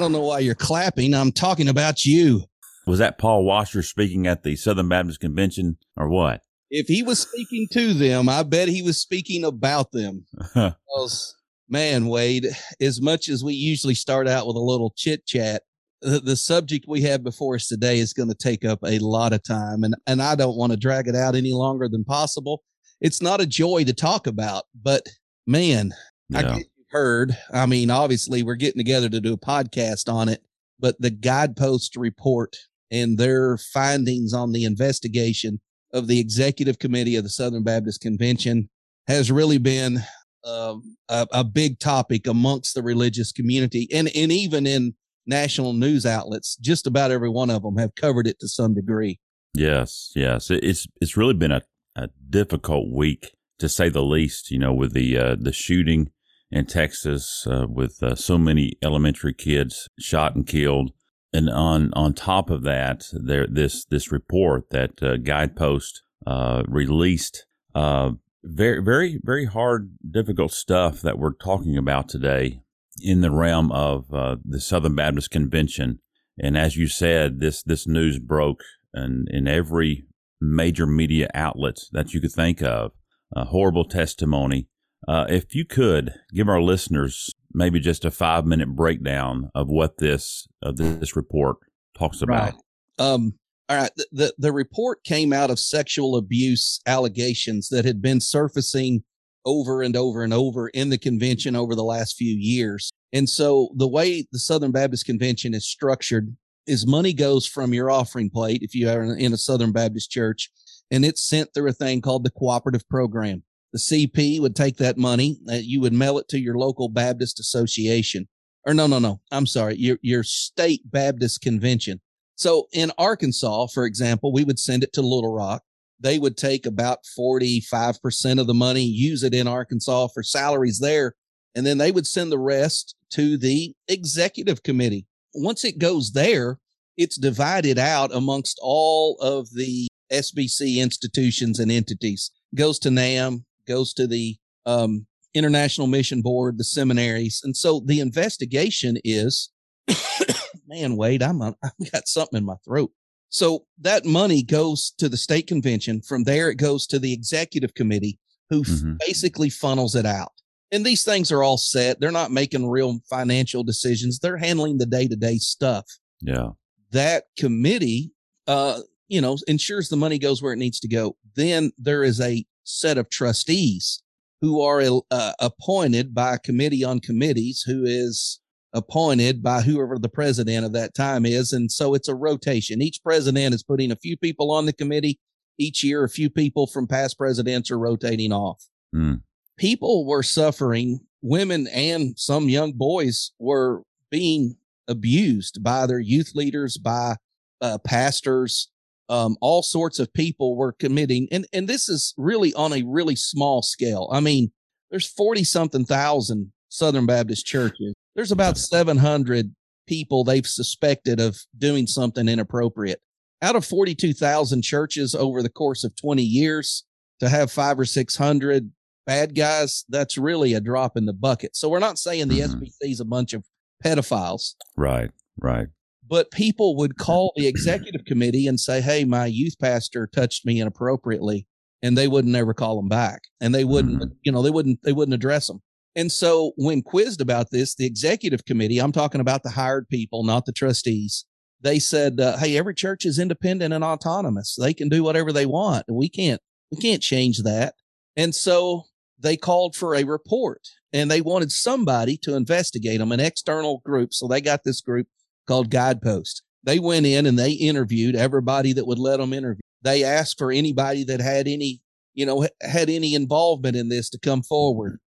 don't 0.00 0.10
know 0.12 0.20
why 0.22 0.40
you're 0.40 0.54
clapping. 0.56 1.14
I'm 1.14 1.30
talking 1.30 1.68
about 1.68 2.04
you. 2.04 2.42
Was 2.86 2.98
that 2.98 3.18
Paul 3.18 3.44
Washer 3.44 3.82
speaking 3.82 4.26
at 4.26 4.42
the 4.42 4.56
Southern 4.56 4.88
Baptist 4.88 5.20
Convention 5.20 5.76
or 5.96 6.08
what? 6.08 6.40
If 6.70 6.86
he 6.88 7.02
was 7.02 7.20
speaking 7.20 7.68
to 7.72 7.94
them, 7.94 8.28
I 8.28 8.42
bet 8.42 8.68
he 8.68 8.82
was 8.82 8.98
speaking 9.00 9.44
about 9.44 9.92
them. 9.92 10.24
because, 10.54 11.34
man, 11.68 12.06
Wade, 12.06 12.46
as 12.80 13.00
much 13.00 13.28
as 13.28 13.44
we 13.44 13.54
usually 13.54 13.94
start 13.94 14.26
out 14.26 14.46
with 14.46 14.56
a 14.56 14.60
little 14.60 14.92
chit 14.96 15.26
chat, 15.26 15.62
the, 16.02 16.20
the 16.20 16.36
subject 16.36 16.86
we 16.88 17.02
have 17.02 17.22
before 17.22 17.56
us 17.56 17.68
today 17.68 17.98
is 17.98 18.12
going 18.12 18.28
to 18.28 18.34
take 18.34 18.64
up 18.64 18.78
a 18.84 18.98
lot 19.00 19.32
of 19.32 19.42
time. 19.42 19.84
And, 19.84 19.94
and 20.06 20.22
I 20.22 20.34
don't 20.34 20.56
want 20.56 20.72
to 20.72 20.78
drag 20.78 21.08
it 21.08 21.14
out 21.16 21.34
any 21.34 21.52
longer 21.52 21.88
than 21.88 22.04
possible. 22.04 22.62
It's 23.00 23.20
not 23.20 23.40
a 23.40 23.46
joy 23.46 23.84
to 23.84 23.92
talk 23.92 24.26
about, 24.26 24.64
but 24.80 25.02
man, 25.46 25.92
I 26.34 26.40
Yeah. 26.42 26.48
get 26.54 26.58
you 26.58 26.64
heard. 26.90 27.36
I 27.52 27.66
mean, 27.66 27.90
obviously, 27.90 28.42
we're 28.42 28.54
getting 28.54 28.78
together 28.78 29.08
to 29.08 29.20
do 29.20 29.34
a 29.34 29.38
podcast 29.38 30.12
on 30.12 30.28
it, 30.28 30.42
but 30.78 31.00
the 31.00 31.10
guidepost 31.10 31.96
report 31.96 32.56
and 32.90 33.18
their 33.18 33.56
findings 33.56 34.32
on 34.34 34.52
the 34.52 34.64
investigation 34.64 35.60
of 35.92 36.06
the 36.06 36.20
executive 36.20 36.78
committee 36.78 37.16
of 37.16 37.24
the 37.24 37.30
Southern 37.30 37.62
Baptist 37.62 38.00
Convention 38.00 38.68
has 39.06 39.30
really 39.30 39.58
been 39.58 39.98
um, 40.44 40.96
a, 41.08 41.26
a 41.32 41.44
big 41.44 41.78
topic 41.78 42.26
amongst 42.26 42.74
the 42.74 42.82
religious 42.82 43.32
community 43.32 43.88
and, 43.92 44.10
and 44.14 44.32
even 44.32 44.66
in 44.66 44.94
national 45.26 45.72
news 45.72 46.06
outlets. 46.06 46.56
Just 46.56 46.86
about 46.86 47.10
every 47.10 47.28
one 47.28 47.50
of 47.50 47.62
them 47.62 47.76
have 47.76 47.94
covered 47.94 48.26
it 48.26 48.38
to 48.40 48.48
some 48.48 48.74
degree. 48.74 49.20
Yes, 49.54 50.12
yes. 50.14 50.50
It's 50.50 50.86
it's 51.00 51.16
really 51.16 51.34
been 51.34 51.52
a, 51.52 51.62
a 51.96 52.08
difficult 52.28 52.92
week 52.92 53.32
to 53.58 53.68
say 53.68 53.88
the 53.88 54.02
least. 54.02 54.50
You 54.50 54.58
know, 54.58 54.72
with 54.72 54.92
the 54.92 55.18
uh, 55.18 55.36
the 55.38 55.52
shooting 55.52 56.10
in 56.50 56.66
Texas, 56.66 57.46
uh, 57.46 57.66
with 57.68 58.02
uh, 58.02 58.14
so 58.14 58.36
many 58.36 58.72
elementary 58.82 59.34
kids 59.34 59.88
shot 59.98 60.34
and 60.34 60.46
killed, 60.46 60.90
and 61.32 61.48
on 61.48 61.90
on 61.94 62.14
top 62.14 62.50
of 62.50 62.62
that, 62.64 63.04
there 63.12 63.46
this 63.46 63.84
this 63.84 64.10
report 64.10 64.70
that 64.70 65.02
uh, 65.02 65.16
Guidepost 65.16 66.02
uh, 66.26 66.62
released. 66.66 67.46
Uh, 67.74 68.12
very 68.42 68.82
very 68.82 69.20
very 69.22 69.44
hard, 69.44 69.92
difficult 70.10 70.52
stuff 70.52 71.02
that 71.02 71.18
we're 71.18 71.34
talking 71.34 71.76
about 71.76 72.08
today 72.08 72.62
in 73.02 73.20
the 73.20 73.30
realm 73.30 73.70
of 73.70 74.12
uh, 74.12 74.36
the 74.44 74.60
Southern 74.60 74.94
Baptist 74.94 75.30
Convention. 75.30 76.00
And 76.38 76.56
as 76.56 76.76
you 76.76 76.88
said, 76.88 77.40
this 77.40 77.62
this 77.62 77.86
news 77.86 78.18
broke 78.18 78.62
and 78.92 79.28
in 79.30 79.46
every 79.46 80.06
major 80.40 80.86
media 80.86 81.28
outlet 81.34 81.78
that 81.92 82.14
you 82.14 82.20
could 82.20 82.32
think 82.32 82.62
of. 82.62 82.92
A 83.36 83.44
horrible 83.44 83.84
testimony. 83.84 84.68
Uh, 85.08 85.26
if 85.28 85.54
you 85.54 85.64
could 85.64 86.14
give 86.32 86.48
our 86.48 86.60
listeners 86.60 87.32
maybe 87.52 87.80
just 87.80 88.04
a 88.04 88.10
five 88.10 88.46
minute 88.46 88.68
breakdown 88.76 89.50
of 89.54 89.68
what 89.68 89.98
this 89.98 90.46
of 90.62 90.76
this 90.76 91.16
report 91.16 91.56
talks 91.98 92.22
about. 92.22 92.54
Um, 92.98 93.34
all 93.68 93.76
right. 93.76 93.90
The, 93.96 94.06
the, 94.12 94.34
the 94.38 94.52
report 94.52 95.04
came 95.04 95.32
out 95.32 95.50
of 95.50 95.58
sexual 95.58 96.16
abuse 96.16 96.80
allegations 96.86 97.68
that 97.68 97.84
had 97.84 98.02
been 98.02 98.20
surfacing 98.20 99.04
over 99.46 99.82
and 99.82 99.96
over 99.96 100.22
and 100.22 100.34
over 100.34 100.68
in 100.68 100.90
the 100.90 100.98
convention 100.98 101.56
over 101.56 101.74
the 101.74 101.84
last 101.84 102.16
few 102.16 102.34
years. 102.34 102.90
And 103.12 103.28
so 103.28 103.70
the 103.76 103.88
way 103.88 104.26
the 104.32 104.38
Southern 104.38 104.70
Baptist 104.70 105.06
Convention 105.06 105.54
is 105.54 105.68
structured 105.68 106.36
is 106.66 106.86
money 106.86 107.12
goes 107.12 107.46
from 107.46 107.72
your 107.72 107.90
offering 107.90 108.28
plate 108.28 108.62
if 108.62 108.74
you 108.74 108.88
are 108.88 109.02
in 109.14 109.32
a 109.32 109.38
Southern 109.38 109.72
Baptist 109.72 110.10
church 110.10 110.50
and 110.90 111.04
it's 111.04 111.24
sent 111.24 111.54
through 111.54 111.68
a 111.68 111.72
thing 111.72 112.00
called 112.00 112.24
the 112.24 112.30
cooperative 112.30 112.86
program. 112.88 113.42
The 113.72 113.78
CP 113.78 114.40
would 114.40 114.56
take 114.56 114.76
that 114.78 114.98
money, 114.98 115.38
uh, 115.48 115.54
you 115.54 115.80
would 115.80 115.92
mail 115.92 116.18
it 116.18 116.28
to 116.28 116.40
your 116.40 116.56
local 116.56 116.88
Baptist 116.88 117.38
association. 117.38 118.28
Or 118.66 118.74
no, 118.74 118.86
no, 118.86 118.98
no. 118.98 119.20
I'm 119.30 119.46
sorry. 119.46 119.76
Your 119.76 119.98
your 120.02 120.22
state 120.22 120.82
Baptist 120.90 121.40
convention. 121.40 122.00
So 122.34 122.68
in 122.72 122.92
Arkansas, 122.98 123.68
for 123.68 123.84
example, 123.84 124.32
we 124.32 124.44
would 124.44 124.58
send 124.58 124.82
it 124.82 124.92
to 124.94 125.02
Little 125.02 125.32
Rock. 125.32 125.62
They 126.00 126.18
would 126.18 126.36
take 126.36 126.64
about 126.64 127.00
45% 127.18 128.40
of 128.40 128.46
the 128.46 128.54
money, 128.54 128.82
use 128.82 129.22
it 129.22 129.34
in 129.34 129.46
Arkansas 129.46 130.08
for 130.08 130.22
salaries 130.22 130.78
there. 130.78 131.14
And 131.54 131.66
then 131.66 131.78
they 131.78 131.90
would 131.90 132.06
send 132.06 132.32
the 132.32 132.38
rest 132.38 132.96
to 133.10 133.36
the 133.36 133.74
executive 133.88 134.62
committee. 134.62 135.06
Once 135.34 135.64
it 135.64 135.78
goes 135.78 136.12
there, 136.12 136.58
it's 136.96 137.18
divided 137.18 137.78
out 137.78 138.14
amongst 138.14 138.58
all 138.62 139.18
of 139.20 139.48
the 139.54 139.88
SBC 140.10 140.76
institutions 140.76 141.58
and 141.58 141.70
entities. 141.70 142.30
Goes 142.54 142.78
to 142.80 142.90
NAM, 142.90 143.44
goes 143.70 143.94
to 143.94 144.06
the 144.06 144.36
um, 144.66 145.06
International 145.34 145.86
Mission 145.86 146.22
Board, 146.22 146.58
the 146.58 146.64
seminaries. 146.64 147.40
And 147.44 147.56
so 147.56 147.80
the 147.86 148.00
investigation 148.00 148.98
is 149.04 149.50
man, 150.66 150.96
Wade, 150.96 151.22
I'm 151.22 151.40
on, 151.42 151.54
I've 151.62 151.90
got 151.92 152.08
something 152.08 152.38
in 152.38 152.44
my 152.44 152.56
throat. 152.64 152.90
So 153.28 153.64
that 153.80 154.04
money 154.04 154.42
goes 154.42 154.92
to 154.98 155.08
the 155.08 155.16
state 155.16 155.46
convention. 155.46 156.02
From 156.02 156.24
there, 156.24 156.50
it 156.50 156.56
goes 156.56 156.86
to 156.88 156.98
the 156.98 157.12
executive 157.12 157.74
committee 157.74 158.18
who 158.50 158.62
Mhm. 158.64 158.98
basically 159.06 159.50
funnels 159.50 159.94
it 159.94 160.06
out. 160.06 160.32
And 160.72 160.84
these 160.84 161.04
things 161.04 161.30
are 161.32 161.42
all 161.42 161.56
set. 161.58 162.00
They're 162.00 162.10
not 162.12 162.30
making 162.32 162.68
real 162.68 162.98
financial 163.08 163.62
decisions. 163.64 164.18
They're 164.18 164.36
handling 164.36 164.78
the 164.78 164.86
day 164.86 165.06
to 165.08 165.16
day 165.16 165.38
stuff. 165.38 165.84
Yeah. 166.20 166.50
That 166.90 167.24
committee, 167.38 168.12
uh, 168.48 168.80
you 169.08 169.20
know, 169.20 169.36
ensures 169.46 169.88
the 169.88 169.96
money 169.96 170.18
goes 170.18 170.42
where 170.42 170.52
it 170.52 170.58
needs 170.58 170.80
to 170.80 170.88
go. 170.88 171.16
Then 171.36 171.72
there 171.78 172.02
is 172.04 172.20
a 172.20 172.44
set 172.70 172.98
of 172.98 173.10
trustees 173.10 174.02
who 174.40 174.60
are 174.62 174.82
uh, 175.10 175.32
appointed 175.38 176.14
by 176.14 176.34
a 176.34 176.38
committee 176.38 176.82
on 176.82 177.00
committees 177.00 177.62
who 177.62 177.84
is 177.84 178.40
appointed 178.72 179.42
by 179.42 179.60
whoever 179.60 179.98
the 179.98 180.08
president 180.08 180.64
of 180.64 180.72
that 180.72 180.94
time 180.94 181.26
is. 181.26 181.52
And 181.52 181.70
so 181.70 181.94
it's 181.94 182.08
a 182.08 182.14
rotation. 182.14 182.80
Each 182.80 183.02
president 183.02 183.54
is 183.54 183.62
putting 183.62 183.90
a 183.90 183.96
few 183.96 184.16
people 184.16 184.50
on 184.50 184.66
the 184.66 184.72
committee. 184.72 185.18
Each 185.58 185.84
year, 185.84 186.04
a 186.04 186.08
few 186.08 186.30
people 186.30 186.66
from 186.66 186.86
past 186.86 187.18
presidents 187.18 187.70
are 187.70 187.78
rotating 187.78 188.32
off. 188.32 188.64
Mm. 188.94 189.22
People 189.58 190.06
were 190.06 190.22
suffering. 190.22 191.00
Women 191.20 191.66
and 191.68 192.18
some 192.18 192.48
young 192.48 192.72
boys 192.72 193.32
were 193.38 193.82
being 194.10 194.56
abused 194.88 195.62
by 195.62 195.86
their 195.86 195.98
youth 195.98 196.32
leaders, 196.34 196.78
by 196.78 197.16
uh, 197.60 197.78
pastors. 197.84 198.70
Um, 199.10 199.36
all 199.40 199.62
sorts 199.62 199.98
of 199.98 200.12
people 200.14 200.56
were 200.56 200.72
committing, 200.72 201.28
and 201.32 201.46
and 201.52 201.68
this 201.68 201.88
is 201.88 202.14
really 202.16 202.54
on 202.54 202.72
a 202.72 202.82
really 202.86 203.16
small 203.16 203.60
scale. 203.60 204.08
I 204.12 204.20
mean, 204.20 204.52
there's 204.90 205.06
forty 205.06 205.44
something 205.44 205.84
thousand 205.84 206.52
Southern 206.68 207.04
Baptist 207.06 207.44
churches. 207.44 207.94
There's 208.16 208.32
about 208.32 208.56
seven 208.56 208.96
hundred 208.96 209.54
people 209.88 210.22
they've 210.24 210.46
suspected 210.46 211.20
of 211.20 211.36
doing 211.58 211.86
something 211.88 212.28
inappropriate. 212.28 213.00
Out 213.42 213.56
of 213.56 213.64
forty 213.64 213.94
two 213.94 214.12
thousand 214.14 214.62
churches 214.62 215.14
over 215.14 215.42
the 215.42 215.48
course 215.50 215.82
of 215.84 215.94
twenty 215.96 216.22
years, 216.22 216.84
to 217.18 217.28
have 217.28 217.50
five 217.50 217.78
or 217.80 217.84
six 217.84 218.16
hundred 218.16 218.70
bad 219.06 219.34
guys, 219.34 219.84
that's 219.88 220.16
really 220.18 220.54
a 220.54 220.60
drop 220.60 220.96
in 220.96 221.06
the 221.06 221.12
bucket. 221.12 221.56
So 221.56 221.68
we're 221.68 221.78
not 221.80 221.98
saying 221.98 222.28
the 222.28 222.40
Mhm. 222.40 222.60
SBC 222.62 222.92
is 222.92 223.00
a 223.00 223.04
bunch 223.04 223.32
of 223.32 223.44
pedophiles 223.84 224.54
Right. 224.76 225.10
Right. 225.36 225.66
But 226.10 226.30
people 226.32 226.76
would 226.76 226.98
call 226.98 227.32
the 227.36 227.46
executive 227.46 228.04
committee 228.04 228.46
and 228.48 228.58
say, 228.60 228.80
Hey, 228.82 229.04
my 229.04 229.24
youth 229.26 229.54
pastor 229.60 230.06
touched 230.08 230.44
me 230.44 230.60
inappropriately. 230.60 231.46
And 231.82 231.96
they 231.96 232.08
wouldn't 232.08 232.36
ever 232.36 232.52
call 232.52 232.76
them 232.76 232.88
back. 232.88 233.22
And 233.40 233.54
they 233.54 233.64
wouldn't, 233.64 234.02
Mhm. 234.02 234.10
you 234.22 234.32
know, 234.32 234.42
they 234.42 234.50
wouldn't, 234.50 234.82
they 234.82 234.92
wouldn't 234.92 235.14
address 235.14 235.46
them. 235.46 235.62
And 235.96 236.12
so 236.12 236.52
when 236.56 236.82
quizzed 236.82 237.22
about 237.22 237.50
this, 237.50 237.74
the 237.74 237.86
executive 237.86 238.44
committee, 238.44 238.78
I'm 238.78 238.92
talking 238.92 239.20
about 239.20 239.44
the 239.44 239.50
hired 239.50 239.88
people, 239.88 240.22
not 240.22 240.44
the 240.44 240.52
trustees. 240.52 241.24
They 241.62 241.78
said, 241.78 242.20
uh, 242.20 242.36
Hey, 242.36 242.58
every 242.58 242.74
church 242.74 243.06
is 243.06 243.18
independent 243.18 243.72
and 243.72 243.82
autonomous. 243.84 244.56
They 244.60 244.74
can 244.74 244.88
do 244.90 245.02
whatever 245.02 245.32
they 245.32 245.46
want. 245.46 245.86
We 245.88 246.08
can't, 246.10 246.40
we 246.70 246.76
can't 246.78 247.02
change 247.02 247.38
that. 247.44 247.76
And 248.16 248.34
so 248.34 248.84
they 249.18 249.36
called 249.36 249.74
for 249.76 249.94
a 249.94 250.04
report 250.04 250.62
and 250.92 251.10
they 251.10 251.20
wanted 251.20 251.52
somebody 251.52 252.16
to 252.18 252.34
investigate 252.34 252.98
them, 252.98 253.12
an 253.12 253.20
external 253.20 253.78
group. 253.84 254.12
So 254.12 254.26
they 254.26 254.40
got 254.40 254.64
this 254.64 254.80
group 254.80 255.06
called 255.46 255.70
Guidepost. 255.70 256.42
They 256.64 256.78
went 256.78 257.06
in 257.06 257.26
and 257.26 257.38
they 257.38 257.52
interviewed 257.52 258.14
everybody 258.16 258.72
that 258.74 258.86
would 258.86 258.98
let 258.98 259.18
them 259.18 259.32
interview. 259.32 259.60
They 259.82 260.04
asked 260.04 260.38
for 260.38 260.52
anybody 260.52 261.04
that 261.04 261.20
had 261.20 261.48
any, 261.48 261.80
you 262.14 262.26
know, 262.26 262.46
had 262.60 262.90
any 262.90 263.14
involvement 263.14 263.76
in 263.76 263.88
this 263.88 264.10
to 264.10 264.18
come 264.18 264.42
forward. 264.42 264.98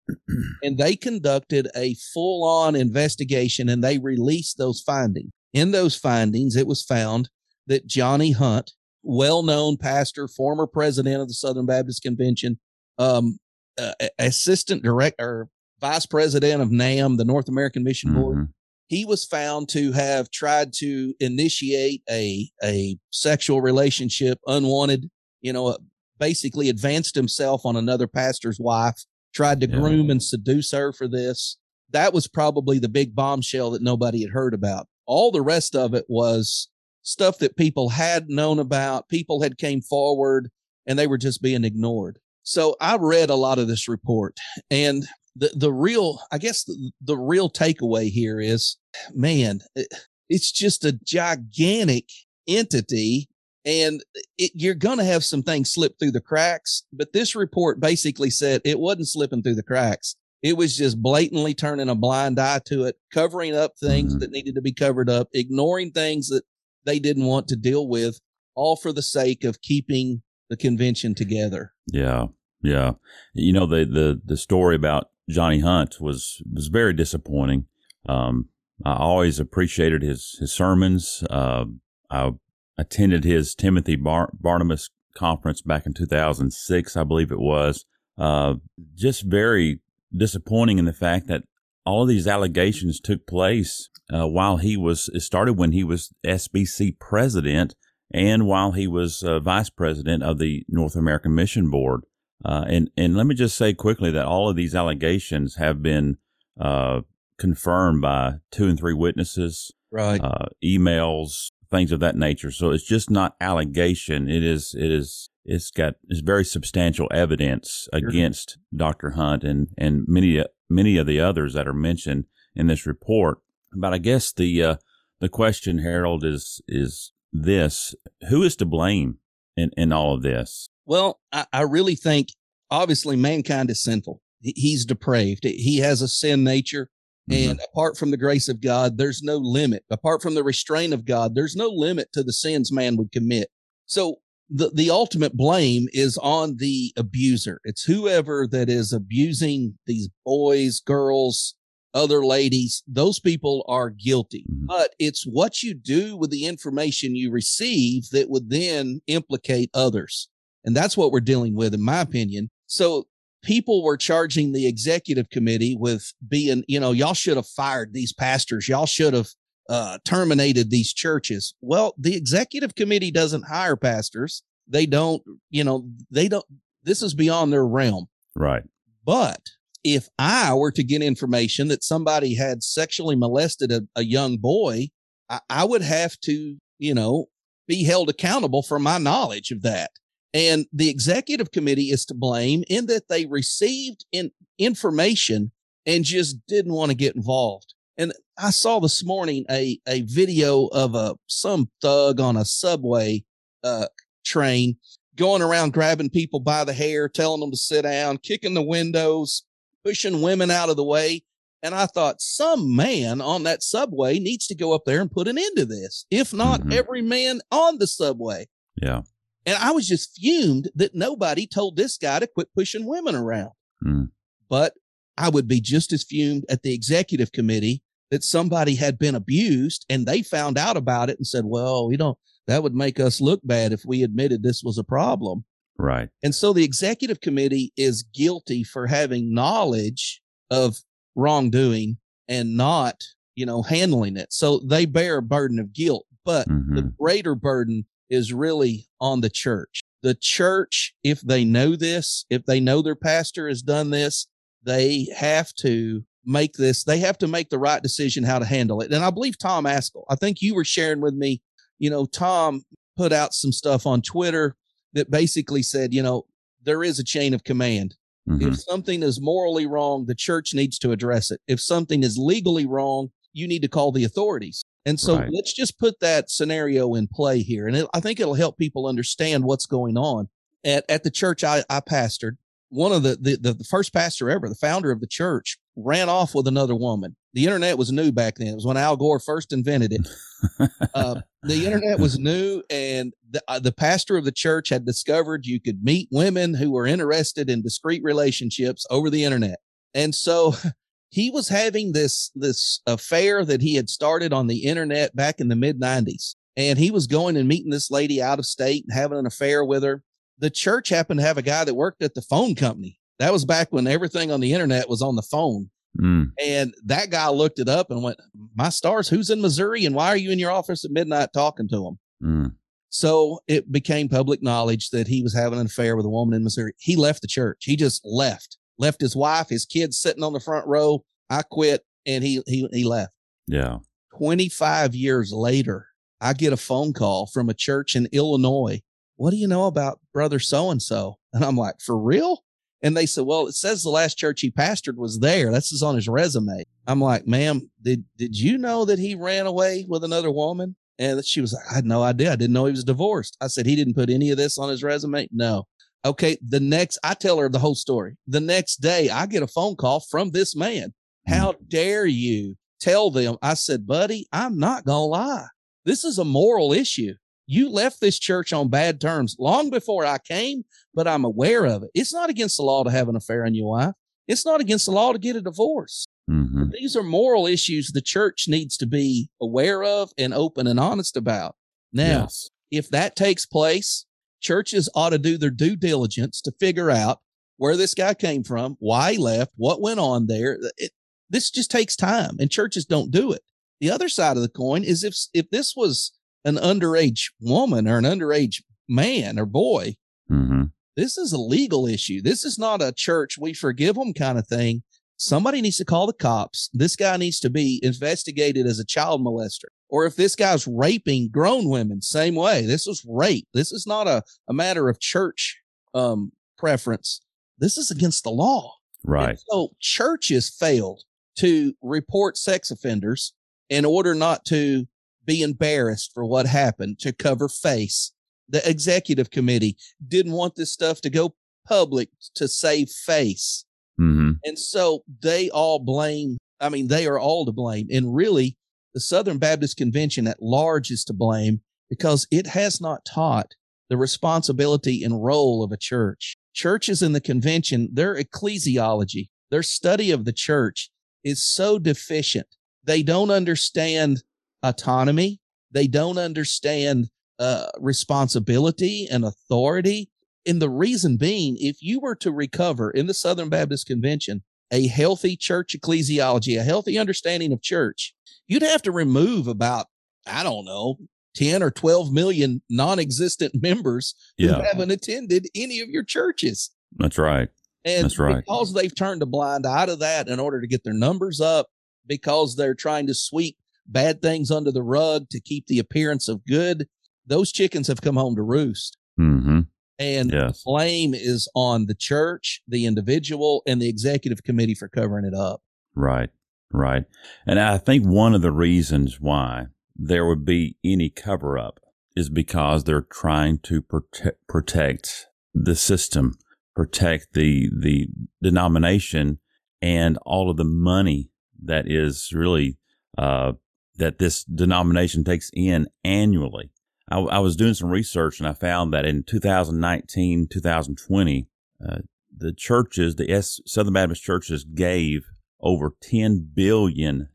and 0.63 0.77
they 0.77 0.95
conducted 0.95 1.67
a 1.75 1.95
full 2.13 2.43
on 2.43 2.75
investigation 2.75 3.69
and 3.69 3.83
they 3.83 3.99
released 3.99 4.57
those 4.57 4.81
findings. 4.81 5.31
In 5.53 5.71
those 5.71 5.95
findings, 5.95 6.55
it 6.55 6.65
was 6.65 6.81
found 6.83 7.29
that 7.67 7.85
Johnny 7.85 8.31
Hunt, 8.31 8.71
well 9.03 9.43
known 9.43 9.77
pastor, 9.77 10.27
former 10.27 10.65
president 10.65 11.21
of 11.21 11.27
the 11.27 11.33
Southern 11.35 11.67
Baptist 11.67 12.01
Convention, 12.01 12.59
um, 12.97 13.37
uh, 13.79 13.93
assistant 14.17 14.81
director, 14.81 15.47
vice 15.79 16.05
president 16.07 16.61
of 16.63 16.71
NAM, 16.71 17.17
the 17.17 17.25
North 17.25 17.47
American 17.49 17.83
Mission 17.83 18.13
Board, 18.13 18.37
Mhm. 18.37 18.49
He 18.93 19.05
was 19.05 19.25
found 19.25 19.69
to 19.69 19.91
have 19.91 20.29
tried 20.31 20.71
to 20.73 21.13
initiate 21.19 22.01
a 22.09 22.49
a 22.63 22.97
sexual 23.11 23.59
relationship 23.61 24.37
unwanted 24.47 25.09
you 25.41 25.51
know 25.53 25.67
uh, 25.67 25.77
basically 26.19 26.69
advanced 26.69 27.15
himself 27.15 27.65
on 27.65 27.75
another 27.75 28.07
pastor's 28.07 28.59
wife 28.59 28.99
tried 29.33 29.59
to 29.61 29.67
Yeah. 29.69 29.77
groom 29.77 30.09
and 30.09 30.21
seduce 30.21 30.71
her 30.71 30.93
for 30.93 31.07
this 31.07 31.57
that 31.91 32.13
was 32.13 32.27
probably 32.27 32.79
the 32.79 32.89
big 32.89 33.15
bombshell 33.15 33.71
that 33.71 33.81
nobody 33.81 34.21
had 34.21 34.31
heard 34.31 34.53
about. 34.53 34.87
All 35.05 35.31
the 35.31 35.41
rest 35.43 35.75
of 35.75 35.93
it 35.93 36.05
was 36.09 36.67
stuff 37.03 37.37
that 37.37 37.55
people 37.55 37.89
had 37.89 38.29
known 38.29 38.57
about, 38.59 39.07
people 39.09 39.41
had 39.43 39.57
came 39.57 39.81
forward 39.81 40.49
and 40.87 40.97
they 40.97 41.07
were 41.07 41.17
just 41.19 41.41
being 41.41 41.63
ignored. 41.63 42.17
So 42.43 42.75
I 42.81 42.97
read 42.97 43.29
a 43.29 43.35
lot 43.35 43.59
of 43.59 43.67
this 43.67 43.87
report 43.87 44.37
and 44.71 45.07
the, 45.35 45.51
the 45.55 45.71
real, 45.71 46.19
I 46.31 46.37
guess 46.39 46.63
the, 46.63 46.91
the 47.01 47.17
real 47.17 47.49
takeaway 47.49 48.09
here 48.09 48.39
is, 48.39 48.77
man, 49.13 49.61
it, 49.75 49.87
it's 50.29 50.51
just 50.51 50.85
a 50.85 50.97
gigantic 51.03 52.05
entity 52.47 53.29
and 53.65 54.03
it, 54.37 54.51
you're 54.53 54.75
going 54.75 54.97
to 54.97 55.03
have 55.03 55.23
some 55.23 55.43
things 55.43 55.73
slip 55.73 55.97
through 55.97 56.11
the 56.11 56.21
cracks. 56.21 56.83
But 56.91 57.13
this 57.13 57.35
report 57.35 57.79
basically 57.79 58.29
said 58.29 58.61
it 58.65 58.79
wasn't 58.79 59.07
slipping 59.07 59.41
through 59.41 59.55
the 59.55 59.63
cracks. 59.63 60.15
It 60.41 60.57
was 60.57 60.75
just 60.75 61.01
blatantly 61.01 61.53
turning 61.53 61.87
a 61.87 61.95
blind 61.95 62.39
eye 62.39 62.59
to 62.65 62.83
it, 62.83 62.97
covering 63.13 63.55
up 63.55 63.77
things 63.77 64.11
mm-hmm. 64.11 64.19
that 64.19 64.31
needed 64.31 64.55
to 64.55 64.61
be 64.61 64.73
covered 64.73 65.09
up, 65.09 65.29
ignoring 65.33 65.91
things 65.91 66.27
that 66.27 66.43
they 66.85 66.99
didn't 66.99 67.25
want 67.25 67.47
to 67.47 67.55
deal 67.55 67.87
with, 67.87 68.19
all 68.55 68.75
for 68.75 68.91
the 68.91 69.01
sake 69.01 69.45
of 69.45 69.61
keeping 69.61 70.21
the 70.49 70.57
convention 70.57 71.15
together. 71.15 71.71
Yeah. 71.87 72.27
Yeah. 72.61 72.93
You 73.33 73.53
know, 73.53 73.65
the, 73.65 73.85
the, 73.85 74.21
the 74.23 74.37
story 74.37 74.75
about 74.75 75.09
Johnny 75.29 75.59
Hunt 75.59 76.01
was, 76.01 76.41
was 76.51 76.67
very 76.67 76.91
disappointing. 76.91 77.67
Um, 78.09 78.49
I 78.85 78.95
always 78.95 79.39
appreciated 79.39 80.01
his, 80.01 80.35
his 80.39 80.51
sermons. 80.51 81.23
Uh, 81.29 81.65
I 82.09 82.31
attended 82.77 83.23
his 83.23 83.55
Timothy 83.55 83.95
Bar- 83.95 84.31
Barnabas 84.33 84.89
conference 85.15 85.61
back 85.61 85.85
in 85.85 85.93
2006, 85.93 86.97
I 86.97 87.03
believe 87.03 87.31
it 87.31 87.39
was. 87.39 87.85
Uh, 88.17 88.55
just 88.95 89.23
very 89.23 89.79
disappointing 90.15 90.79
in 90.79 90.85
the 90.85 90.93
fact 90.93 91.27
that 91.27 91.43
all 91.85 92.03
of 92.03 92.07
these 92.07 92.27
allegations 92.27 92.99
took 92.99 93.25
place 93.25 93.89
uh, 94.13 94.27
while 94.27 94.57
he 94.57 94.77
was, 94.77 95.09
it 95.13 95.21
started 95.21 95.53
when 95.53 95.71
he 95.71 95.83
was 95.83 96.13
SBC 96.25 96.99
president 96.99 97.75
and 98.13 98.45
while 98.45 98.71
he 98.73 98.87
was 98.87 99.23
uh, 99.23 99.39
vice 99.39 99.69
president 99.69 100.23
of 100.23 100.37
the 100.37 100.63
North 100.67 100.95
American 100.95 101.33
Mission 101.33 101.69
Board. 101.69 102.01
Uh, 102.45 102.65
and, 102.67 102.89
and 102.97 103.15
let 103.15 103.25
me 103.25 103.33
just 103.33 103.57
say 103.57 103.73
quickly 103.73 104.11
that 104.11 104.25
all 104.25 104.49
of 104.49 104.55
these 104.55 104.75
allegations 104.75 105.55
have 105.55 105.81
been 105.81 106.17
uh, 106.59 107.01
confirmed 107.37 108.01
by 108.01 108.35
two 108.51 108.67
and 108.67 108.77
three 108.77 108.93
witnesses, 108.93 109.71
right? 109.91 110.21
Uh, 110.21 110.47
emails, 110.63 111.51
things 111.73 111.91
of 111.91 111.99
that 111.99 112.15
nature. 112.15 112.51
So 112.51 112.69
it's 112.69 112.85
just 112.85 113.09
not 113.09 113.35
allegation. 113.41 114.29
It 114.29 114.43
is, 114.43 114.75
it 114.77 114.91
is, 114.91 115.29
it's 115.43 115.71
got, 115.71 115.95
it's 116.07 116.21
very 116.21 116.45
substantial 116.45 117.07
evidence 117.11 117.89
against 117.91 118.57
Dr. 118.73 119.11
Hunt 119.11 119.43
and, 119.43 119.69
and 119.77 120.05
many, 120.07 120.43
many 120.69 120.97
of 120.97 121.07
the 121.07 121.19
others 121.19 121.53
that 121.53 121.67
are 121.67 121.73
mentioned 121.73 122.25
in 122.55 122.67
this 122.67 122.85
report. 122.85 123.39
But 123.75 123.93
I 123.93 123.97
guess 123.97 124.31
the, 124.31 124.63
uh, 124.63 124.75
the 125.19 125.29
question, 125.29 125.79
Harold, 125.79 126.23
is, 126.23 126.61
is 126.67 127.11
this, 127.33 127.95
who 128.29 128.43
is 128.43 128.55
to 128.57 128.65
blame 128.65 129.17
in, 129.57 129.71
in 129.75 129.91
all 129.91 130.13
of 130.13 130.21
this? 130.21 130.69
Well, 130.85 131.19
I, 131.31 131.47
I 131.51 131.61
really 131.61 131.95
think 131.95 132.29
obviously 132.69 133.15
mankind 133.15 133.71
is 133.71 133.83
sinful. 133.83 134.21
He's 134.41 134.85
depraved. 134.85 135.45
He 135.45 135.77
has 135.77 136.01
a 136.01 136.07
sin 136.07 136.43
nature. 136.43 136.89
Mm-hmm. 137.29 137.51
And 137.51 137.59
apart 137.71 137.97
from 137.97 138.11
the 138.11 138.17
grace 138.17 138.49
of 138.49 138.61
God, 138.61 138.97
there's 138.97 139.23
no 139.23 139.37
limit. 139.37 139.83
Apart 139.89 140.21
from 140.21 140.35
the 140.35 140.43
restraint 140.43 140.93
of 140.93 141.05
God, 141.05 141.35
there's 141.35 141.55
no 141.55 141.67
limit 141.67 142.11
to 142.13 142.23
the 142.23 142.33
sins 142.33 142.71
man 142.71 142.97
would 142.97 143.11
commit. 143.11 143.49
So 143.85 144.17
the, 144.49 144.69
the 144.73 144.89
ultimate 144.89 145.35
blame 145.35 145.87
is 145.93 146.17
on 146.17 146.57
the 146.57 146.93
abuser. 146.97 147.59
It's 147.63 147.83
whoever 147.83 148.47
that 148.47 148.69
is 148.69 148.91
abusing 148.91 149.77
these 149.87 150.09
boys, 150.25 150.81
girls, 150.81 151.55
other 151.93 152.25
ladies. 152.25 152.83
Those 152.87 153.19
people 153.19 153.63
are 153.67 153.89
guilty, 153.89 154.45
mm-hmm. 154.51 154.65
but 154.65 154.93
it's 154.99 155.23
what 155.25 155.63
you 155.63 155.73
do 155.73 156.17
with 156.17 156.29
the 156.29 156.45
information 156.45 157.15
you 157.15 157.31
receive 157.31 158.09
that 158.11 158.29
would 158.29 158.49
then 158.49 159.01
implicate 159.07 159.69
others. 159.73 160.29
And 160.65 160.75
that's 160.75 160.97
what 160.97 161.11
we're 161.11 161.19
dealing 161.19 161.55
with, 161.55 161.73
in 161.73 161.81
my 161.81 162.01
opinion. 162.01 162.49
So 162.67 163.05
people 163.43 163.83
were 163.83 163.97
charging 163.97 164.51
the 164.51 164.67
executive 164.67 165.29
committee 165.29 165.75
with 165.77 166.13
being, 166.27 166.63
you 166.67 166.79
know, 166.79 166.91
y'all 166.91 167.13
should 167.13 167.37
have 167.37 167.47
fired 167.47 167.93
these 167.93 168.13
pastors. 168.13 168.67
Y'all 168.67 168.85
should 168.85 169.13
have 169.13 169.27
uh, 169.69 169.99
terminated 170.03 170.69
these 170.69 170.93
churches. 170.93 171.53
Well, 171.61 171.93
the 171.97 172.15
executive 172.15 172.75
committee 172.75 173.11
doesn't 173.11 173.43
hire 173.43 173.75
pastors. 173.75 174.43
They 174.67 174.85
don't, 174.85 175.21
you 175.49 175.63
know, 175.63 175.87
they 176.09 176.27
don't, 176.27 176.45
this 176.83 177.01
is 177.01 177.13
beyond 177.13 177.53
their 177.53 177.65
realm. 177.65 178.07
Right. 178.35 178.63
But 179.05 179.41
if 179.83 180.07
I 180.17 180.53
were 180.53 180.71
to 180.71 180.83
get 180.83 181.01
information 181.01 181.67
that 181.67 181.83
somebody 181.83 182.35
had 182.35 182.63
sexually 182.63 183.15
molested 183.15 183.71
a, 183.71 183.81
a 183.95 184.03
young 184.03 184.37
boy, 184.37 184.87
I, 185.29 185.39
I 185.49 185.65
would 185.65 185.81
have 185.81 186.17
to, 186.21 186.57
you 186.77 186.93
know, 186.93 187.27
be 187.67 187.83
held 187.83 188.09
accountable 188.09 188.63
for 188.63 188.79
my 188.79 188.97
knowledge 188.97 189.51
of 189.51 189.61
that. 189.61 189.91
And 190.33 190.65
the 190.73 190.89
executive 190.89 191.51
committee 191.51 191.91
is 191.91 192.05
to 192.07 192.13
blame 192.13 192.63
in 192.67 192.87
that 192.87 193.07
they 193.07 193.25
received 193.25 194.05
in 194.11 194.31
information 194.57 195.51
and 195.85 196.03
just 196.03 196.37
didn't 196.47 196.73
want 196.73 196.89
to 196.89 196.97
get 196.97 197.15
involved. 197.15 197.73
And 197.97 198.13
I 198.37 198.49
saw 198.49 198.79
this 198.79 199.03
morning 199.03 199.45
a, 199.49 199.79
a 199.87 200.01
video 200.01 200.65
of 200.67 200.95
a, 200.95 201.15
some 201.27 201.69
thug 201.81 202.19
on 202.19 202.35
a 202.35 202.45
subway, 202.45 203.23
uh, 203.63 203.87
train 204.25 204.77
going 205.15 205.41
around 205.41 205.73
grabbing 205.73 206.09
people 206.09 206.39
by 206.39 206.63
the 206.63 206.73
hair, 206.73 207.07
telling 207.07 207.41
them 207.41 207.51
to 207.51 207.57
sit 207.57 207.83
down, 207.83 208.17
kicking 208.17 208.55
the 208.55 208.63
windows, 208.63 209.43
pushing 209.85 210.21
women 210.21 210.49
out 210.49 210.69
of 210.69 210.75
the 210.75 210.83
way. 210.83 211.21
And 211.61 211.75
I 211.75 211.85
thought 211.85 212.21
some 212.21 212.75
man 212.75 213.21
on 213.21 213.43
that 213.43 213.63
subway 213.63 214.19
needs 214.19 214.47
to 214.47 214.55
go 214.55 214.73
up 214.73 214.83
there 214.85 214.99
and 214.99 215.11
put 215.11 215.27
an 215.27 215.37
end 215.37 215.57
to 215.57 215.65
this. 215.65 216.05
If 216.09 216.33
not 216.33 216.61
mm-hmm. 216.61 216.73
every 216.73 217.01
man 217.01 217.41
on 217.51 217.77
the 217.77 217.87
subway. 217.87 218.47
Yeah. 218.81 219.03
And 219.45 219.57
I 219.57 219.71
was 219.71 219.87
just 219.87 220.17
fumed 220.19 220.69
that 220.75 220.95
nobody 220.95 221.47
told 221.47 221.75
this 221.75 221.97
guy 221.97 222.19
to 222.19 222.27
quit 222.27 222.47
pushing 222.55 222.87
women 222.87 223.15
around. 223.15 223.51
Mm. 223.85 224.09
But 224.49 224.73
I 225.17 225.29
would 225.29 225.47
be 225.47 225.61
just 225.61 225.91
as 225.91 226.03
fumed 226.03 226.45
at 226.49 226.63
the 226.63 226.73
executive 226.73 227.31
committee 227.31 227.83
that 228.11 228.23
somebody 228.23 228.75
had 228.75 228.97
been 228.99 229.15
abused 229.15 229.85
and 229.89 230.05
they 230.05 230.21
found 230.21 230.57
out 230.57 230.77
about 230.77 231.09
it 231.09 231.17
and 231.17 231.27
said, 231.27 231.45
well, 231.45 231.89
you 231.91 231.97
know, 231.97 232.17
that 232.47 232.63
would 232.63 232.75
make 232.75 232.99
us 232.99 233.21
look 233.21 233.41
bad 233.43 233.71
if 233.71 233.83
we 233.85 234.03
admitted 234.03 234.43
this 234.43 234.61
was 234.63 234.77
a 234.77 234.83
problem. 234.83 235.45
Right. 235.77 236.09
And 236.21 236.35
so 236.35 236.53
the 236.53 236.63
executive 236.63 237.21
committee 237.21 237.73
is 237.75 238.03
guilty 238.03 238.63
for 238.63 238.87
having 238.87 239.33
knowledge 239.33 240.21
of 240.51 240.77
wrongdoing 241.15 241.97
and 242.27 242.55
not, 242.55 243.01
you 243.35 243.45
know, 243.45 243.63
handling 243.63 244.17
it. 244.17 244.31
So 244.31 244.59
they 244.59 244.85
bear 244.85 245.17
a 245.17 245.21
burden 245.21 245.59
of 245.59 245.73
guilt, 245.73 246.05
but 246.23 246.47
mm-hmm. 246.47 246.75
the 246.75 246.81
greater 246.83 247.35
burden 247.35 247.85
is 248.09 248.33
really 248.33 248.87
on 248.99 249.21
the 249.21 249.29
church. 249.29 249.81
The 250.01 250.15
church, 250.15 250.93
if 251.03 251.21
they 251.21 251.45
know 251.45 251.75
this, 251.75 252.25
if 252.29 252.45
they 252.45 252.59
know 252.59 252.81
their 252.81 252.95
pastor 252.95 253.47
has 253.47 253.61
done 253.61 253.89
this, 253.89 254.27
they 254.63 255.07
have 255.15 255.53
to 255.55 256.03
make 256.25 256.53
this, 256.53 256.83
they 256.83 256.99
have 256.99 257.17
to 257.19 257.27
make 257.27 257.49
the 257.49 257.59
right 257.59 257.81
decision 257.81 258.23
how 258.23 258.39
to 258.39 258.45
handle 258.45 258.81
it. 258.81 258.91
And 258.91 259.03
I 259.03 259.09
believe 259.09 259.37
Tom 259.37 259.65
Ascol, 259.65 260.03
I 260.09 260.15
think 260.15 260.41
you 260.41 260.55
were 260.55 260.65
sharing 260.65 261.01
with 261.01 261.13
me, 261.13 261.41
you 261.79 261.89
know, 261.89 262.05
Tom 262.05 262.63
put 262.97 263.11
out 263.11 263.33
some 263.33 263.51
stuff 263.51 263.85
on 263.85 264.01
Twitter 264.01 264.55
that 264.93 265.11
basically 265.11 265.63
said, 265.63 265.93
you 265.93 266.03
know, 266.03 266.25
there 266.63 266.83
is 266.83 266.99
a 266.99 267.03
chain 267.03 267.33
of 267.33 267.43
command. 267.43 267.95
Mm-hmm. 268.29 268.47
If 268.47 268.59
something 268.61 269.03
is 269.03 269.19
morally 269.19 269.65
wrong, 269.65 270.05
the 270.05 270.15
church 270.15 270.53
needs 270.53 270.79
to 270.79 270.91
address 270.91 271.31
it. 271.31 271.41
If 271.47 271.59
something 271.59 272.03
is 272.03 272.17
legally 272.17 272.65
wrong, 272.65 273.09
you 273.33 273.47
need 273.47 273.63
to 273.63 273.67
call 273.67 273.91
the 273.91 274.05
authorities. 274.05 274.63
And 274.85 274.99
so 274.99 275.17
right. 275.17 275.29
let's 275.31 275.53
just 275.53 275.79
put 275.79 275.99
that 276.01 276.29
scenario 276.29 276.95
in 276.95 277.07
play 277.07 277.41
here. 277.41 277.67
And 277.67 277.75
it, 277.77 277.87
I 277.93 277.99
think 277.99 278.19
it'll 278.19 278.33
help 278.33 278.57
people 278.57 278.85
understand 278.87 279.43
what's 279.43 279.65
going 279.65 279.97
on. 279.97 280.29
At, 280.65 280.85
at 280.89 281.03
the 281.03 281.11
church 281.11 281.43
I, 281.43 281.63
I 281.69 281.79
pastored, 281.79 282.37
one 282.69 282.91
of 282.91 283.03
the, 283.03 283.17
the, 283.19 283.37
the, 283.37 283.53
the 283.53 283.63
first 283.63 283.93
pastor 283.93 284.29
ever, 284.29 284.49
the 284.49 284.55
founder 284.55 284.91
of 284.91 284.99
the 284.99 285.07
church, 285.07 285.57
ran 285.75 286.09
off 286.09 286.33
with 286.33 286.47
another 286.47 286.75
woman. 286.75 287.15
The 287.33 287.45
internet 287.45 287.77
was 287.77 287.91
new 287.91 288.11
back 288.11 288.35
then. 288.35 288.47
It 288.47 288.55
was 288.55 288.65
when 288.65 288.77
Al 288.77 288.97
Gore 288.97 289.19
first 289.19 289.53
invented 289.53 289.93
it. 289.93 290.71
uh, 290.95 291.21
the 291.43 291.65
internet 291.65 291.99
was 291.99 292.19
new, 292.19 292.63
and 292.69 293.13
the, 293.29 293.41
uh, 293.47 293.59
the 293.59 293.71
pastor 293.71 294.17
of 294.17 294.25
the 294.25 294.31
church 294.31 294.69
had 294.69 294.85
discovered 294.85 295.45
you 295.45 295.59
could 295.59 295.83
meet 295.83 296.09
women 296.11 296.53
who 296.53 296.71
were 296.71 296.85
interested 296.85 297.49
in 297.49 297.61
discreet 297.61 298.03
relationships 298.03 298.85
over 298.89 299.09
the 299.09 299.23
internet. 299.23 299.59
And 299.93 300.13
so 300.13 300.55
he 301.13 301.29
was 301.29 301.47
having 301.47 301.91
this 301.91 302.31
this 302.33 302.81
affair 302.87 303.45
that 303.45 303.61
he 303.61 303.75
had 303.75 303.87
started 303.87 304.33
on 304.33 304.47
the 304.47 304.63
internet 304.63 305.15
back 305.15 305.39
in 305.39 305.47
the 305.47 305.55
mid 305.55 305.79
90s 305.79 306.35
and 306.57 306.79
he 306.79 306.89
was 306.89 307.05
going 307.05 307.37
and 307.37 307.47
meeting 307.47 307.69
this 307.69 307.91
lady 307.91 308.21
out 308.21 308.39
of 308.39 308.45
state 308.47 308.83
and 308.87 308.97
having 308.97 309.19
an 309.19 309.27
affair 309.27 309.63
with 309.63 309.83
her. 309.83 310.03
The 310.39 310.49
church 310.49 310.89
happened 310.89 311.19
to 311.19 311.25
have 311.25 311.37
a 311.37 311.43
guy 311.43 311.63
that 311.65 311.75
worked 311.75 312.01
at 312.01 312.15
the 312.15 312.21
phone 312.21 312.55
company. 312.55 312.99
That 313.19 313.31
was 313.31 313.45
back 313.45 313.67
when 313.71 313.85
everything 313.85 314.31
on 314.31 314.39
the 314.39 314.53
internet 314.53 314.89
was 314.89 315.01
on 315.01 315.15
the 315.15 315.21
phone. 315.21 315.69
Mm. 315.95 316.31
and 316.43 316.73
that 316.85 317.11
guy 317.11 317.29
looked 317.29 317.59
it 317.59 317.69
up 317.69 317.91
and 317.91 318.01
went 318.01 318.17
my 318.55 318.69
stars 318.69 319.07
who's 319.07 319.29
in 319.29 319.43
missouri 319.43 319.85
and 319.85 319.93
why 319.93 320.07
are 320.07 320.17
you 320.17 320.31
in 320.31 320.39
your 320.39 320.49
office 320.49 320.83
at 320.83 320.89
midnight 320.89 321.29
talking 321.35 321.67
to 321.67 321.85
him 321.85 321.99
mm. 322.23 322.51
so 322.89 323.37
it 323.47 323.71
became 323.71 324.09
public 324.09 324.41
knowledge 324.41 324.89
that 324.89 325.07
he 325.07 325.21
was 325.21 325.35
having 325.35 325.59
an 325.59 325.67
affair 325.67 325.95
with 325.95 326.07
a 326.07 326.09
woman 326.09 326.33
in 326.33 326.43
missouri. 326.43 326.73
He 326.79 326.95
left 326.95 327.21
the 327.21 327.27
church. 327.27 327.65
He 327.65 327.75
just 327.75 328.01
left 328.03 328.57
left 328.77 329.01
his 329.01 329.15
wife, 329.15 329.49
his 329.49 329.65
kids 329.65 329.97
sitting 329.97 330.23
on 330.23 330.33
the 330.33 330.39
front 330.39 330.67
row, 330.67 331.03
I 331.29 331.43
quit 331.43 331.83
and 332.05 332.23
he 332.23 332.41
he 332.47 332.67
he 332.71 332.83
left. 332.83 333.13
Yeah. 333.47 333.79
25 334.17 334.93
years 334.93 335.31
later, 335.33 335.87
I 336.21 336.33
get 336.33 336.53
a 336.53 336.57
phone 336.57 336.93
call 336.93 337.27
from 337.27 337.49
a 337.49 337.53
church 337.53 337.95
in 337.95 338.07
Illinois. 338.11 338.81
What 339.15 339.31
do 339.31 339.37
you 339.37 339.47
know 339.47 339.65
about 339.65 339.99
brother 340.13 340.39
so 340.39 340.69
and 340.69 340.81
so? 340.81 341.15
And 341.33 341.43
I'm 341.43 341.57
like, 341.57 341.75
for 341.83 341.97
real? 341.97 342.43
And 342.83 342.95
they 342.97 343.05
said, 343.05 343.25
well, 343.25 343.47
it 343.47 343.53
says 343.53 343.81
the 343.81 343.89
last 343.89 344.17
church 344.17 344.41
he 344.41 344.51
pastored 344.51 344.97
was 344.97 345.19
there. 345.19 345.51
That's 345.51 345.69
just 345.69 345.83
on 345.83 345.95
his 345.95 346.09
resume. 346.09 346.65
I'm 346.85 346.99
like, 346.99 347.25
ma'am, 347.25 347.69
did, 347.81 348.03
did 348.17 348.37
you 348.37 348.57
know 348.57 348.83
that 348.85 348.99
he 348.99 349.15
ran 349.15 349.45
away 349.45 349.85
with 349.87 350.03
another 350.03 350.29
woman? 350.29 350.75
And 350.99 351.25
she 351.25 351.41
was 351.41 351.53
like, 351.53 351.63
I 351.71 351.75
had 351.75 351.85
no 351.85 352.03
idea. 352.03 352.33
I 352.33 352.35
didn't 352.35 352.53
know 352.53 352.65
he 352.65 352.71
was 352.71 352.83
divorced. 352.83 353.37
I 353.41 353.47
said, 353.47 353.65
he 353.65 353.75
didn't 353.75 353.95
put 353.95 354.09
any 354.09 354.31
of 354.31 354.37
this 354.37 354.57
on 354.57 354.69
his 354.69 354.83
resume. 354.83 355.27
No. 355.31 355.63
Okay. 356.05 356.37
The 356.47 356.59
next, 356.59 356.99
I 357.03 357.13
tell 357.13 357.37
her 357.39 357.49
the 357.49 357.59
whole 357.59 357.75
story. 357.75 358.17
The 358.27 358.39
next 358.39 358.77
day, 358.77 359.09
I 359.09 359.25
get 359.25 359.43
a 359.43 359.47
phone 359.47 359.75
call 359.75 359.99
from 359.99 360.31
this 360.31 360.55
man. 360.55 360.93
How 361.27 361.55
dare 361.69 362.05
you 362.05 362.55
tell 362.81 363.09
them? 363.11 363.37
I 363.41 363.53
said, 363.53 363.87
buddy, 363.87 364.27
I'm 364.31 364.57
not 364.59 364.85
going 364.85 364.97
to 364.97 365.05
lie. 365.05 365.47
This 365.85 366.03
is 366.03 366.17
a 366.19 366.25
moral 366.25 366.73
issue. 366.73 367.13
You 367.45 367.69
left 367.69 367.99
this 368.01 368.19
church 368.19 368.53
on 368.53 368.69
bad 368.69 368.99
terms 369.01 369.35
long 369.39 369.69
before 369.69 370.05
I 370.05 370.17
came, 370.17 370.63
but 370.93 371.07
I'm 371.07 371.25
aware 371.25 371.65
of 371.65 371.83
it. 371.83 371.89
It's 371.93 372.13
not 372.13 372.29
against 372.29 372.57
the 372.57 372.63
law 372.63 372.83
to 372.83 372.91
have 372.91 373.09
an 373.09 373.15
affair 373.17 373.45
on 373.45 373.53
your 373.53 373.69
wife. 373.69 373.93
It's 374.27 374.45
not 374.45 374.61
against 374.61 374.85
the 374.85 374.93
law 374.93 375.11
to 375.11 375.19
get 375.19 375.35
a 375.35 375.41
divorce. 375.41 376.05
Mm-hmm. 376.29 376.69
These 376.71 376.95
are 376.95 377.03
moral 377.03 377.45
issues 377.45 377.91
the 377.91 378.01
church 378.01 378.45
needs 378.47 378.77
to 378.77 378.85
be 378.85 379.29
aware 379.41 379.83
of 379.83 380.11
and 380.17 380.33
open 380.33 380.67
and 380.67 380.79
honest 380.79 381.17
about. 381.17 381.55
Now, 381.91 382.21
Yes. 382.21 382.49
if 382.71 382.89
that 382.91 383.17
takes 383.17 383.45
place, 383.45 384.05
churches 384.43 384.87
ought 384.93 385.09
to 385.09 385.17
do 385.17 385.37
their 385.37 385.49
due 385.49 385.75
diligence 385.75 386.41
to 386.41 386.51
figure 386.59 386.91
out 386.91 387.21
where 387.57 387.75
this 387.75 387.95
guy 387.95 388.13
came 388.13 388.43
from, 388.43 388.75
why 388.79 389.13
he 389.13 389.17
left, 389.17 389.51
what 389.55 389.81
went 389.81 389.99
on 389.99 390.27
there. 390.27 390.59
It, 390.77 390.91
this 391.29 391.49
just 391.49 391.71
takes 391.71 391.95
time, 391.95 392.35
and 392.39 392.51
churches 392.51 392.85
don't 392.85 393.09
do 393.09 393.31
it. 393.31 393.41
The 393.79 393.89
other 393.89 394.09
side 394.09 394.37
of 394.37 394.43
the 394.43 394.49
coin 394.49 394.83
is 394.83 395.03
if 395.03 395.15
if 395.33 395.49
this 395.49 395.75
was 395.75 396.11
an 396.45 396.55
underage 396.57 397.31
woman 397.39 397.87
or 397.87 397.97
an 397.97 398.03
underage 398.03 398.61
man 398.87 399.39
or 399.39 399.45
boy, 399.45 399.95
Mm-hmm. 400.31 400.63
this 400.95 401.17
is 401.17 401.33
a 401.33 401.37
legal 401.37 401.85
issue. 401.85 402.21
This 402.21 402.43
is 402.45 402.57
not 402.57 402.81
a 402.81 402.91
church 402.93 403.37
we 403.37 403.53
forgive 403.53 403.95
them 403.95 404.13
kind 404.13 404.37
of 404.39 404.47
thing. 404.47 404.83
Somebody 405.17 405.61
needs 405.61 405.77
to 405.77 405.85
call 405.85 406.07
the 406.07 406.13
cops. 406.13 406.69
This 406.73 406.95
guy 406.95 407.17
needs 407.17 407.39
to 407.41 407.49
be 407.49 407.79
investigated 407.83 408.65
as 408.65 408.79
a 408.79 408.85
child 408.85 409.21
molester. 409.21 409.69
Or 409.93 410.07
if 410.07 410.15
this 410.15 410.35
guy's 410.35 410.67
raping 410.67 411.29
grown 411.29 411.69
women, 411.69 412.01
same 412.01 412.33
way. 412.33 412.65
This 412.65 412.87
is 412.87 413.05
rape. 413.07 413.47
This 413.53 413.71
is 413.71 413.85
not 413.85 414.07
a, 414.07 414.23
a 414.49 414.53
matter 414.53 414.89
of 414.89 414.99
church 414.99 415.61
um, 415.93 416.31
preference. 416.57 417.21
This 417.59 417.77
is 417.77 417.91
against 417.91 418.23
the 418.23 418.31
law. 418.31 418.73
Right. 419.05 419.29
And 419.29 419.39
so 419.51 419.69
churches 419.79 420.49
failed 420.49 421.03
to 421.37 421.75
report 421.83 422.37
sex 422.37 422.71
offenders 422.71 423.35
in 423.69 423.85
order 423.85 424.15
not 424.15 424.45
to 424.45 424.87
be 425.25 425.43
embarrassed 425.43 426.09
for 426.11 426.25
what 426.25 426.47
happened 426.47 426.97
to 427.01 427.13
cover 427.13 427.47
face. 427.47 428.13
The 428.49 428.67
executive 428.67 429.29
committee 429.29 429.77
didn't 430.07 430.31
want 430.31 430.55
this 430.55 430.73
stuff 430.73 431.01
to 431.01 431.11
go 431.11 431.35
public 431.67 432.09
to 432.33 432.47
save 432.47 432.89
face. 432.89 433.63
Mm-hmm. 434.01 434.31
And 434.43 434.57
so 434.57 435.03
they 435.21 435.51
all 435.51 435.77
blame, 435.77 436.39
I 436.59 436.69
mean, 436.69 436.87
they 436.87 437.05
are 437.05 437.19
all 437.19 437.45
to 437.45 437.51
blame. 437.51 437.89
And 437.93 438.15
really, 438.15 438.57
the 438.93 438.99
Southern 438.99 439.37
Baptist 439.37 439.77
Convention 439.77 440.27
at 440.27 440.41
large 440.41 440.91
is 440.91 441.03
to 441.05 441.13
blame 441.13 441.61
because 441.89 442.27
it 442.31 442.47
has 442.47 442.79
not 442.79 443.05
taught 443.05 443.55
the 443.89 443.97
responsibility 443.97 445.03
and 445.03 445.23
role 445.23 445.63
of 445.63 445.71
a 445.71 445.77
church. 445.77 446.37
Churches 446.53 447.01
in 447.01 447.13
the 447.13 447.21
convention, 447.21 447.89
their 447.91 448.15
ecclesiology, 448.15 449.29
their 449.51 449.63
study 449.63 450.11
of 450.11 450.25
the 450.25 450.33
church 450.33 450.89
is 451.23 451.43
so 451.43 451.79
deficient. 451.79 452.47
They 452.83 453.03
don't 453.03 453.31
understand 453.31 454.23
autonomy. 454.61 455.39
They 455.71 455.87
don't 455.87 456.17
understand 456.17 457.09
uh, 457.39 457.67
responsibility 457.79 459.07
and 459.11 459.25
authority. 459.25 460.09
And 460.45 460.61
the 460.61 460.69
reason 460.69 461.17
being, 461.17 461.57
if 461.59 461.77
you 461.81 461.99
were 461.99 462.15
to 462.15 462.31
recover 462.31 462.91
in 462.91 463.07
the 463.07 463.13
Southern 463.13 463.49
Baptist 463.49 463.87
Convention 463.87 464.43
a 464.71 464.87
healthy 464.87 465.35
church 465.35 465.75
ecclesiology, 465.77 466.59
a 466.59 466.63
healthy 466.63 466.97
understanding 466.97 467.51
of 467.51 467.61
church, 467.61 468.13
you'd 468.47 468.61
have 468.61 468.81
to 468.83 468.91
remove 468.91 469.47
about, 469.47 469.87
I 470.27 470.43
don't 470.43 470.65
know, 470.65 470.97
10 471.35 471.63
or 471.63 471.71
12 471.71 472.11
million 472.11 472.61
non 472.69 472.99
existent 472.99 473.53
members 473.61 474.15
who 474.37 474.47
haven't 474.47 474.91
attended 474.91 475.47
any 475.55 475.79
of 475.79 475.89
your 475.89 476.03
churches. 476.03 476.71
That's 476.97 477.17
right. 477.17 477.49
And 477.85 478.05
That's 478.05 478.19
right. 478.19 478.37
because 478.37 478.73
they've 478.73 478.95
turned 478.95 479.21
a 479.21 479.25
blind 479.25 479.65
eye 479.65 479.85
to 479.87 479.95
that 479.97 480.29
in 480.29 480.39
order 480.39 480.61
to 480.61 480.67
get 480.67 480.83
their 480.83 480.93
numbers 480.93 481.41
up, 481.41 481.67
because 482.07 482.55
they're 482.55 482.75
trying 482.75 483.07
to 483.07 483.13
sweep 483.13 483.57
bad 483.85 484.21
things 484.21 484.51
under 484.51 484.71
the 484.71 484.83
rug 484.83 485.29
to 485.29 485.41
keep 485.41 485.67
the 485.67 485.79
appearance 485.79 486.29
of 486.29 486.45
good, 486.45 486.87
those 487.25 487.51
chickens 487.51 487.87
have 487.87 488.01
come 488.01 488.15
home 488.15 488.35
to 488.35 488.41
roost. 488.41 488.97
Mm-hmm. 489.19 489.61
And 490.03 490.31
Yes. 490.31 490.63
blame 490.63 491.13
is 491.13 491.47
on 491.55 491.85
the 491.85 491.95
church, 491.95 492.61
the 492.67 492.85
individual, 492.85 493.63
and 493.65 493.81
the 493.81 493.89
executive 493.89 494.43
committee 494.43 494.75
for 494.75 494.87
covering 494.87 495.25
it 495.25 495.33
up. 495.33 495.61
Right. 495.95 496.29
Right. 496.71 497.05
And 497.45 497.59
I 497.59 497.77
think 497.77 498.05
one 498.05 498.33
of 498.33 498.41
the 498.41 498.51
reasons 498.51 499.19
why 499.19 499.67
there 499.95 500.25
would 500.25 500.43
be 500.43 500.77
any 500.83 501.09
cover 501.09 501.57
up 501.57 501.79
is 502.15 502.29
because 502.29 502.83
they're 502.83 503.01
trying 503.01 503.59
to 503.59 503.81
protect, 503.81 504.47
protect 504.47 505.27
the 505.53 505.75
system, 505.75 506.33
protect 506.75 507.33
the, 507.33 507.69
the 507.79 508.07
denomination 508.41 509.39
and 509.81 510.17
all 510.25 510.49
of 510.49 510.57
the 510.57 510.63
money 510.63 511.29
that 511.63 511.85
is 511.87 512.31
really, 512.33 512.77
uh, 513.17 513.53
that 513.97 514.17
this 514.17 514.43
denomination 514.43 515.23
takes 515.23 515.51
in 515.53 515.87
annually. 516.03 516.71
I, 517.09 517.19
I 517.19 517.39
was 517.39 517.55
doing 517.55 517.73
some 517.73 517.89
research 517.89 518.39
and 518.39 518.47
I 518.47 518.53
found 518.53 518.93
that 518.93 519.05
in 519.05 519.23
2019, 519.23 520.47
2020, 520.49 521.47
uh, 521.87 521.97
the 522.35 522.53
churches, 522.53 523.15
the 523.15 523.29
S, 523.31 523.59
Southern 523.65 523.93
Baptist 523.93 524.23
churches 524.23 524.63
gave 524.63 525.25
over 525.59 525.91
$10 526.03 526.53
billion, 526.53 527.29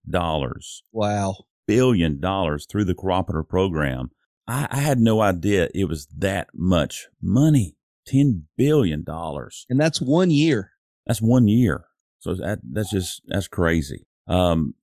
Wow. 0.92 1.34
billion 1.66 2.20
dollars 2.20 2.66
through 2.66 2.84
the 2.84 2.94
cooperative 2.94 3.48
program. 3.48 4.10
I, 4.46 4.66
I 4.70 4.76
had 4.80 4.98
no 4.98 5.20
idea 5.20 5.68
it 5.74 5.84
was 5.84 6.06
that 6.16 6.48
much 6.54 7.08
money. 7.22 7.76
$10 8.12 8.42
billion. 8.56 9.04
And 9.06 9.78
that's 9.80 10.00
one 10.00 10.30
year. 10.30 10.72
That's 11.06 11.20
one 11.20 11.46
year. 11.46 11.84
So 12.18 12.34
that, 12.34 12.60
that's 12.64 12.90
just, 12.90 13.22
that's 13.26 13.48
crazy. 13.48 14.06
Um, 14.26 14.74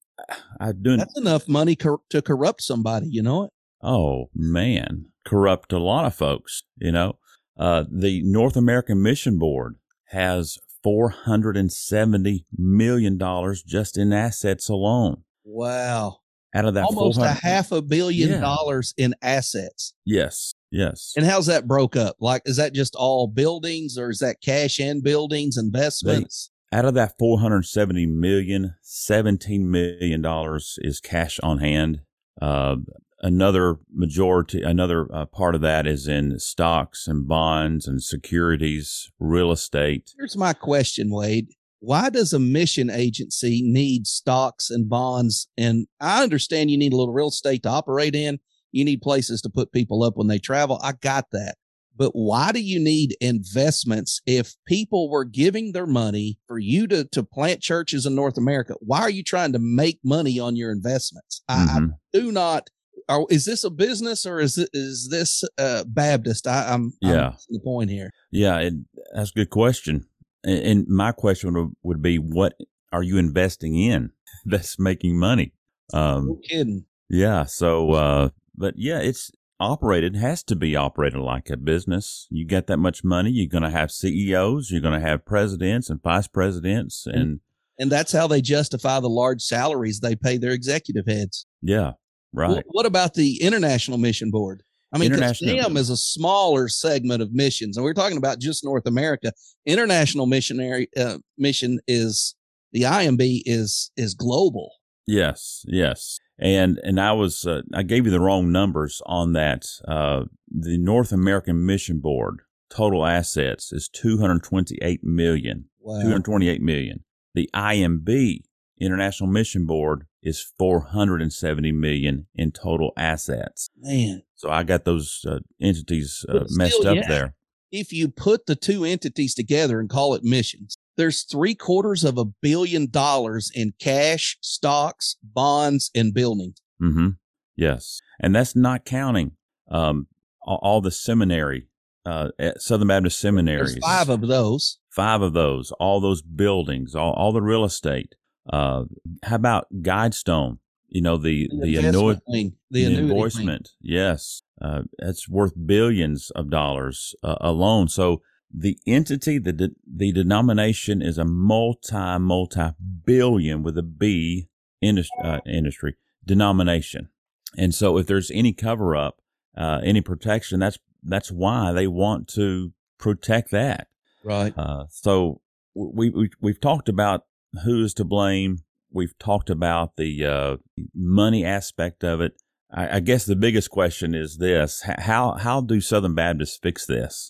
I 0.60 0.72
doing, 0.72 1.00
That's 1.00 1.18
enough 1.20 1.48
money 1.48 1.76
cor- 1.76 2.02
to 2.12 2.22
corrupt 2.22 2.62
somebody, 2.62 3.08
you 3.10 3.22
know 3.22 3.44
it? 3.46 3.52
Oh 3.86 4.30
man, 4.34 5.06
corrupt 5.26 5.72
a 5.72 5.80
lot 5.80 6.06
of 6.06 6.16
folks, 6.16 6.64
you 6.78 6.92
know. 6.92 7.18
Uh, 7.58 7.86
the 7.90 8.22
North 8.24 8.58
American 8.58 9.02
Mission 9.02 9.40
Board 9.40 9.76
has 10.10 10.58
$470 10.86 12.46
million 12.58 13.20
just 13.66 13.98
in 13.98 14.12
assets 14.14 14.68
alone. 14.70 15.24
Wow. 15.44 16.18
Out 16.54 16.66
of 16.66 16.74
that 16.76 16.86
Almost 16.86 17.20
a 17.20 17.34
half 17.34 17.72
a 17.72 17.82
billion 17.82 18.30
Yeah. 18.30 18.40
dollars 18.40 18.94
in 18.98 19.14
assets. 19.22 19.94
Yes, 20.06 20.54
yes. 20.72 21.14
And 21.18 21.26
how's 21.26 21.48
that 21.48 21.68
broke 21.68 21.96
up? 21.98 22.16
Like, 22.20 22.44
is 22.46 22.56
that 22.58 22.74
just 22.74 22.96
all 22.96 23.28
buildings 23.28 23.98
or 23.98 24.10
is 24.10 24.20
that 24.20 24.38
cash 24.42 24.80
and 24.80 25.04
buildings, 25.04 25.58
investments? 25.58 26.52
Out 26.72 26.86
of 26.86 26.94
that 26.94 27.14
470 27.20 28.06
million, 28.06 28.76
17 28.82 29.70
million 29.70 30.22
dollars 30.22 30.78
is 30.82 31.00
cash 31.02 31.40
on 31.44 31.60
hand. 31.60 32.02
Uh, 32.42 32.78
another 33.22 33.78
majority, 33.94 34.62
another 34.62 35.08
uh, 35.14 35.26
part 35.26 35.56
of 35.56 35.62
that 35.62 35.88
is 35.88 36.08
in 36.08 36.40
stocks 36.40 37.08
and 37.08 37.28
bonds 37.28 37.88
and 37.88 38.02
securities, 38.02 39.12
real 39.20 39.52
estate. 39.52 40.12
Here's 40.18 40.38
my 40.38 40.54
question, 40.54 41.10
Wade. 41.12 41.48
Why 41.80 42.10
does 42.10 42.34
a 42.34 42.40
mission 42.40 42.90
agency 42.90 43.62
need 43.64 44.08
stocks 44.08 44.70
and 44.70 44.90
bonds? 44.90 45.48
And 45.58 45.88
I 46.00 46.24
understand 46.24 46.72
you 46.72 46.78
need 46.78 46.94
a 46.94 46.98
little 46.98 47.14
real 47.14 47.28
estate 47.28 47.64
to 47.64 47.70
operate 47.70 48.16
in. 48.16 48.40
You 48.72 48.84
need 48.84 49.02
places 49.02 49.42
to 49.42 49.50
put 49.50 49.72
people 49.72 50.04
up 50.04 50.18
when 50.18 50.28
they 50.28 50.40
travel. 50.40 50.80
I 50.84 50.94
got 50.94 51.26
that. 51.32 51.56
But 51.98 52.12
why 52.12 52.52
do 52.52 52.62
you 52.62 52.80
need 52.80 53.16
investments 53.22 54.22
if 54.26 54.56
people 54.68 55.10
were 55.10 55.24
giving 55.24 55.72
their 55.72 55.88
money 55.88 56.38
for 56.48 56.60
you 56.60 56.88
to, 56.88 57.06
to 57.06 57.24
plant 57.24 57.62
churches 57.62 58.06
in 58.06 58.16
North 58.16 58.38
America? 58.38 58.76
Why 58.82 59.02
are 59.02 59.10
you 59.10 59.24
trying 59.24 59.54
to 59.54 59.60
make 59.60 60.00
money 60.04 60.40
on 60.40 60.58
your 60.58 60.72
investments? 60.72 61.42
I, 61.48 61.54
I 61.54 61.80
do 62.12 62.32
not. 62.32 62.70
Are, 63.08 63.26
is 63.30 63.46
this 63.46 63.64
a 63.64 63.70
business 63.70 64.26
or 64.26 64.40
is 64.40 64.58
it, 64.58 64.70
is 64.74 65.10
this 65.12 65.44
uh, 65.58 65.84
Baptist? 65.88 66.48
I, 66.48 66.74
I'm, 66.74 66.94
Yeah. 67.02 67.28
I'm 67.28 67.38
the 67.50 67.60
point 67.64 67.90
here. 67.90 68.12
Yeah, 68.32 68.58
it, 68.60 68.74
that's 69.14 69.32
a 69.32 69.34
good 69.34 69.50
question. 69.50 70.08
And, 70.44 70.60
and 70.60 70.88
my 70.88 71.12
question 71.12 71.54
would, 71.54 71.72
would 71.84 72.02
be, 72.02 72.18
what 72.18 72.56
are 72.92 73.04
you 73.04 73.18
investing 73.18 73.76
in 73.76 74.12
that's 74.46 74.80
making 74.80 75.20
money? 75.20 75.54
Um, 75.94 76.28
No 76.28 76.40
kidding. 76.50 76.86
Yeah. 77.10 77.46
So, 77.46 77.92
uh, 77.92 78.30
but 78.56 78.74
yeah, 78.78 79.00
it's 79.00 79.32
operated, 79.60 80.16
has 80.16 80.44
to 80.44 80.56
be 80.56 80.76
operated 80.76 81.20
like 81.20 81.50
a 81.50 81.58
business. 81.58 82.28
You 82.30 82.46
get 82.46 82.68
that 82.68 82.78
much 82.78 83.04
money, 83.04 83.30
you're 83.32 83.50
going 83.50 83.64
to 83.64 83.70
have 83.70 83.92
CEOs, 83.92 84.72
you're 84.72 84.82
going 84.82 85.00
to 85.00 85.08
have 85.08 85.26
presidents 85.26 85.90
and 85.90 86.02
vice 86.02 86.28
presidents 86.28 87.06
and 87.06 87.40
And 87.78 87.92
that's 87.92 88.12
how 88.12 88.28
they 88.28 88.42
justify 88.42 89.00
the 89.00 89.10
large 89.10 89.42
salaries 89.42 90.00
they 90.00 90.16
pay 90.16 90.38
their 90.38 90.52
executive 90.52 91.06
heads. 91.08 91.46
Yeah. 91.62 91.94
Right. 92.36 92.64
Wh- 92.68 92.76
What 92.76 92.86
about 92.86 93.14
the 93.14 93.42
International 93.42 93.98
Mission 93.98 94.30
Board? 94.32 94.64
I 94.94 94.98
mean, 94.98 95.12
NAM 95.12 95.76
is 95.78 95.90
a 95.90 95.98
smaller 95.98 96.70
segment 96.70 97.22
of 97.22 97.34
missions, 97.34 97.76
and 97.76 97.84
we're 97.84 97.94
talking 97.94 98.18
about 98.18 98.40
just 98.40 98.64
North 98.64 98.86
America. 98.86 99.34
International 99.66 100.26
missionary 100.26 100.88
uh, 100.96 101.18
mission 101.38 101.80
is 101.88 102.36
the 102.72 102.84
IMB 102.84 103.42
is 103.46 103.92
is 103.98 104.14
global. 104.14 104.72
Yes, 105.08 105.64
yes. 105.68 106.20
And 106.40 106.80
and 106.84 107.00
I 107.00 107.12
was 107.14 107.46
uh, 107.46 107.62
I 107.74 107.84
gave 107.84 108.06
you 108.06 108.12
the 108.12 108.20
wrong 108.22 108.52
numbers 108.52 109.02
on 109.06 109.34
that. 109.34 109.66
Uh, 109.88 110.26
the 110.50 110.78
North 110.78 111.12
American 111.12 111.66
Mission 111.66 112.00
Board 112.00 112.42
total 112.70 113.06
assets 113.06 113.72
is 113.74 113.90
228 113.90 115.04
million. 115.04 115.66
Wow. 115.80 116.02
228 116.02 116.62
million. 116.62 117.04
The 117.34 117.50
IMB 117.54 118.40
International 118.80 119.30
Mission 119.30 119.66
Board 119.66 120.06
is 120.26 120.52
470 120.58 121.72
million 121.72 122.26
in 122.36 122.52
total 122.52 122.92
assets. 122.98 123.70
Man, 123.80 124.24
So 124.36 124.50
I 124.50 124.64
got 124.64 124.84
those 124.84 125.24
uh, 125.26 125.40
entities 125.62 126.26
uh, 126.28 126.46
still, 126.46 126.58
messed 126.58 126.86
up 126.86 126.96
yeah. 126.98 127.08
there. 127.08 127.36
if 127.72 127.94
you 127.94 128.10
put 128.10 128.48
the 128.48 128.56
two 128.56 128.84
entities 128.84 129.36
together 129.36 129.80
and 129.80 129.90
call 129.90 130.16
it 130.16 130.24
missions, 130.24 130.76
there's 130.98 131.24
three 131.24 131.56
quarters 131.56 132.04
of 132.04 132.18
a 132.18 132.26
billion 132.26 132.90
dollars 132.90 133.52
in 133.54 133.74
cash, 133.80 134.38
stocks, 134.42 135.16
bonds, 135.24 135.92
and 135.96 136.14
buildings. 136.14 136.58
hmm 136.80 137.10
Yes, 137.58 138.02
and 138.20 138.36
that's 138.36 138.54
not 138.54 138.84
counting 138.84 139.32
um, 139.72 140.08
all, 140.42 140.82
the 140.82 140.92
seminary, 140.92 141.70
uh, 142.06 142.30
at 142.38 142.62
Southern 142.62 142.90
Baptist 142.90 143.18
seminaries. 143.20 143.74
There's 143.76 143.86
five 143.86 144.10
of 144.10 144.28
those. 144.28 144.78
five 144.90 145.22
of 145.22 145.32
those, 145.34 145.72
all 145.80 146.02
those 146.02 146.22
buildings, 146.22 146.96
all, 146.96 147.14
all 147.14 147.32
the 147.32 147.42
real 147.42 147.64
estate. 147.64 148.16
Uh, 148.50 148.86
how 149.24 149.36
about 149.36 149.68
Guidestone? 149.82 150.60
You 150.88 151.02
know 151.02 151.18
the 151.18 151.50
the, 151.50 151.76
annu- 151.76 151.86
investment 151.88 152.24
wing, 152.28 152.56
the, 152.72 152.86
the 152.86 152.96
annuity 152.96 153.14
wing. 153.14 153.24
invoicement. 153.24 153.70
Yes, 153.82 154.44
uh, 154.62 154.84
that's 154.98 155.28
worth 155.28 155.54
billions 155.66 156.32
of 156.32 156.50
dollars 156.50 157.16
uh, 157.24 157.36
alone. 157.42 157.90
So 157.90 158.22
the 158.54 158.78
entity, 158.88 159.38
the 159.40 159.52
de- 159.52 159.76
the 159.86 160.12
denomination 160.12 161.02
is 161.02 161.18
a 161.18 161.26
multi 161.26 162.20
multi 162.20 162.70
billion 163.06 163.64
with 163.64 163.78
a 163.78 163.84
B 163.84 164.48
industry, 164.82 165.20
uh, 165.24 165.40
industry 165.46 165.96
denomination. 166.24 167.10
And 167.58 167.74
so 167.74 167.98
if 167.98 168.08
there's 168.08 168.32
any 168.32 168.54
cover 168.54 168.96
up, 168.96 169.22
uh, 169.58 169.82
any 169.84 170.02
protection, 170.02 170.60
that's 170.60 170.78
that's 171.04 171.32
why 171.32 171.72
they 171.72 171.88
want 171.88 172.28
to 172.30 172.74
protect 172.98 173.52
that. 173.52 173.88
Right. 174.24 174.54
Uh, 174.58 174.86
so 174.90 175.42
we, 175.74 176.10
we 176.10 176.30
we've 176.42 176.62
talked 176.62 176.90
about 176.90 177.26
who 177.64 177.84
is 177.84 177.94
to 177.96 178.04
blame. 178.04 178.60
We've 178.92 179.18
talked 179.20 179.50
about 179.50 179.98
the 179.98 180.26
uh, 180.26 180.58
money 180.94 181.44
aspect 181.46 182.04
of 182.04 182.22
it. 182.22 182.34
I, 182.74 182.98
I 182.98 183.00
guess 183.00 183.26
the 183.26 183.36
biggest 183.36 183.70
question 183.70 184.14
is 184.16 184.38
this: 184.38 184.84
how 185.00 185.34
how 185.34 185.62
do 185.62 185.80
Southern 185.82 186.16
Baptists 186.16 186.58
fix 186.62 186.86
this? 186.86 187.30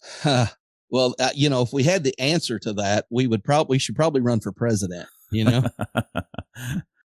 well, 0.89 1.15
uh, 1.19 1.29
you 1.35 1.49
know, 1.49 1.61
if 1.61 1.73
we 1.73 1.83
had 1.83 2.03
the 2.03 2.17
answer 2.19 2.59
to 2.59 2.73
that, 2.73 3.05
we 3.09 3.27
would 3.27 3.43
probably 3.43 3.75
we 3.75 3.79
should 3.79 3.95
probably 3.95 4.21
run 4.21 4.39
for 4.39 4.51
president. 4.51 5.07
You 5.31 5.45
know, 5.45 5.63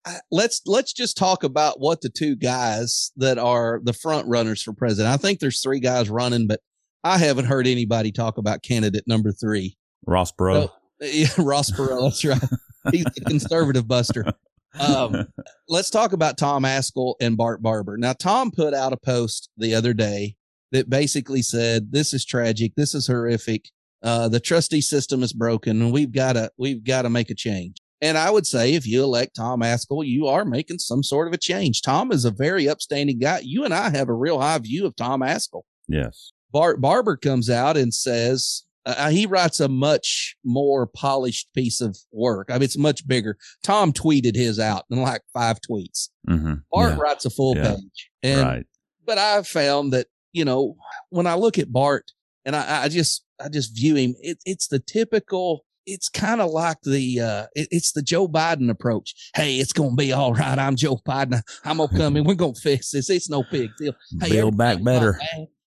I- 0.06 0.20
let's 0.32 0.62
let's 0.66 0.94
just 0.94 1.18
talk 1.18 1.44
about 1.44 1.80
what 1.80 2.02
the 2.02 2.10
two 2.10 2.36
guys 2.36 3.12
that 3.18 3.38
are 3.38 3.80
the 3.84 3.94
front 3.94 4.28
runners 4.28 4.62
for 4.62 4.74
president. 4.74 5.14
I 5.14 5.18
think 5.18 5.40
there's 5.40 5.62
three 5.62 5.80
guys 5.80 6.10
running, 6.10 6.48
but 6.48 6.60
I 7.04 7.18
haven't 7.18 7.46
heard 7.46 7.68
anybody 7.68 8.12
talk 8.12 8.38
about 8.38 8.64
candidate 8.64 9.06
number 9.08 9.32
three. 9.32 9.78
Ross 10.06 10.32
Bro. 10.32 10.62
So- 10.68 10.72
Yeah, 11.00 11.28
Ross 11.38 11.72
Perot. 11.72 12.02
That's 12.02 12.26
right. 12.26 12.42
He's 12.92 13.06
the 13.06 13.22
conservative 13.22 13.88
buster. 13.88 14.26
Um, 14.80 15.28
let's 15.70 15.90
talk 15.90 16.14
about 16.14 16.38
Tom 16.38 16.64
Ascol 16.64 17.16
and 17.22 17.38
Bart 17.38 17.62
Barber. 17.62 17.98
Now, 17.98 18.14
Tom 18.14 18.52
put 18.52 18.74
out 18.74 18.94
a 18.94 18.98
post 18.98 19.50
the 19.58 19.74
other 19.74 19.94
day 19.94 20.36
that 20.72 20.90
basically 20.90 21.42
said, 21.42 21.92
"This 21.92 22.14
is 22.14 22.26
tragic. 22.26 22.74
This 22.76 22.94
is 22.94 23.08
horrific. 23.08 23.70
Uh, 24.04 24.28
the 24.28 24.40
trustee 24.40 24.82
system 24.82 25.24
is 25.24 25.34
broken, 25.34 25.82
and 25.82 25.92
we've 25.94 26.12
got 26.12 26.34
to 26.34 26.52
we've 26.58 26.84
got 26.84 27.04
to 27.04 27.10
make 27.10 27.30
a 27.30 27.36
change." 27.36 27.78
And 28.02 28.18
I 28.18 28.30
would 28.30 28.46
say, 28.46 28.74
if 28.74 28.86
you 28.86 29.04
elect 29.04 29.38
Tom 29.38 29.62
Ascol, 29.62 30.06
you 30.06 30.28
are 30.28 30.44
making 30.46 30.80
some 30.80 31.02
sort 31.02 31.28
of 31.28 31.34
a 31.34 31.38
change. 31.38 31.82
Tom 31.82 32.12
is 32.12 32.26
a 32.26 32.32
very 32.32 32.68
upstanding 32.68 33.18
guy. 33.20 33.40
You 33.42 33.64
and 33.64 33.74
I 33.74 33.90
have 33.90 34.10
a 34.10 34.14
real 34.14 34.40
high 34.40 34.60
view 34.60 34.86
of 34.86 34.96
Tom 34.96 35.22
Ascol. 35.22 35.64
yes. 35.88 36.32
Bart 36.52 36.80
Barber 36.80 37.18
comes 37.18 37.50
out 37.50 37.76
and 37.76 37.94
says 37.94 38.64
uh, 38.86 39.10
he 39.10 39.26
writes 39.26 39.60
a 39.60 39.68
much 39.68 40.36
more 40.44 40.86
polished 40.88 41.48
piece 41.54 41.82
of 41.82 41.98
work. 42.12 42.48
I 42.50 42.54
mean, 42.54 42.64
it's 42.64 42.78
much 42.78 43.08
bigger. 43.08 43.38
Tom 43.64 43.92
tweeted 43.94 44.36
his 44.36 44.60
out 44.60 44.84
in 44.92 45.02
like 45.02 45.22
five 45.34 45.58
tweets. 45.62 46.10
hmm 46.28 46.56
Bart 46.72 46.98
writes 47.00 47.26
a 47.26 47.30
full 47.30 47.56
Yeah. 47.58 47.72
page, 47.76 48.10
and 48.24 48.42
right. 48.42 48.66
but 49.06 49.18
I've 49.18 49.48
found 49.48 49.94
that 49.94 50.08
you 50.34 50.46
know 50.46 50.76
when 51.10 51.28
I 51.28 51.36
look 51.36 51.58
at 51.58 51.72
Bart 51.72 52.12
and 52.46 52.56
I, 52.56 52.84
I 52.84 52.90
just 52.90 53.24
I 53.44 53.50
just 53.50 53.76
view 53.76 53.96
him. 53.96 54.16
It, 54.20 54.38
it's 54.46 54.68
the 54.68 54.80
typical. 54.80 55.66
It's 55.88 56.10
kind 56.10 56.42
of 56.42 56.50
like 56.50 56.78
the 56.82 57.20
uh, 57.20 57.46
it, 57.56 57.68
it's 57.70 57.92
the 57.92 58.02
Joe 58.02 58.28
Biden 58.28 58.72
approach. 58.72 59.14
Hey, 59.36 59.58
it's 59.58 59.72
gonna 59.72 59.96
be 59.96 60.14
all 60.14 60.34
right. 60.34 60.58
I'm 60.58 60.76
Joe 60.76 60.98
Biden. 61.08 61.42
I'm 61.64 61.78
gonna 61.78 61.96
come 61.96 62.18
in. 62.18 62.24
We're 62.24 62.34
gonna 62.34 62.56
fix 62.56 62.90
this. 62.92 63.10
It's 63.10 63.30
no 63.30 63.44
big 63.52 63.70
deal. 63.78 63.94
Hey, 64.20 64.30
Build 64.32 64.58
back 64.58 64.84
better. 64.84 65.20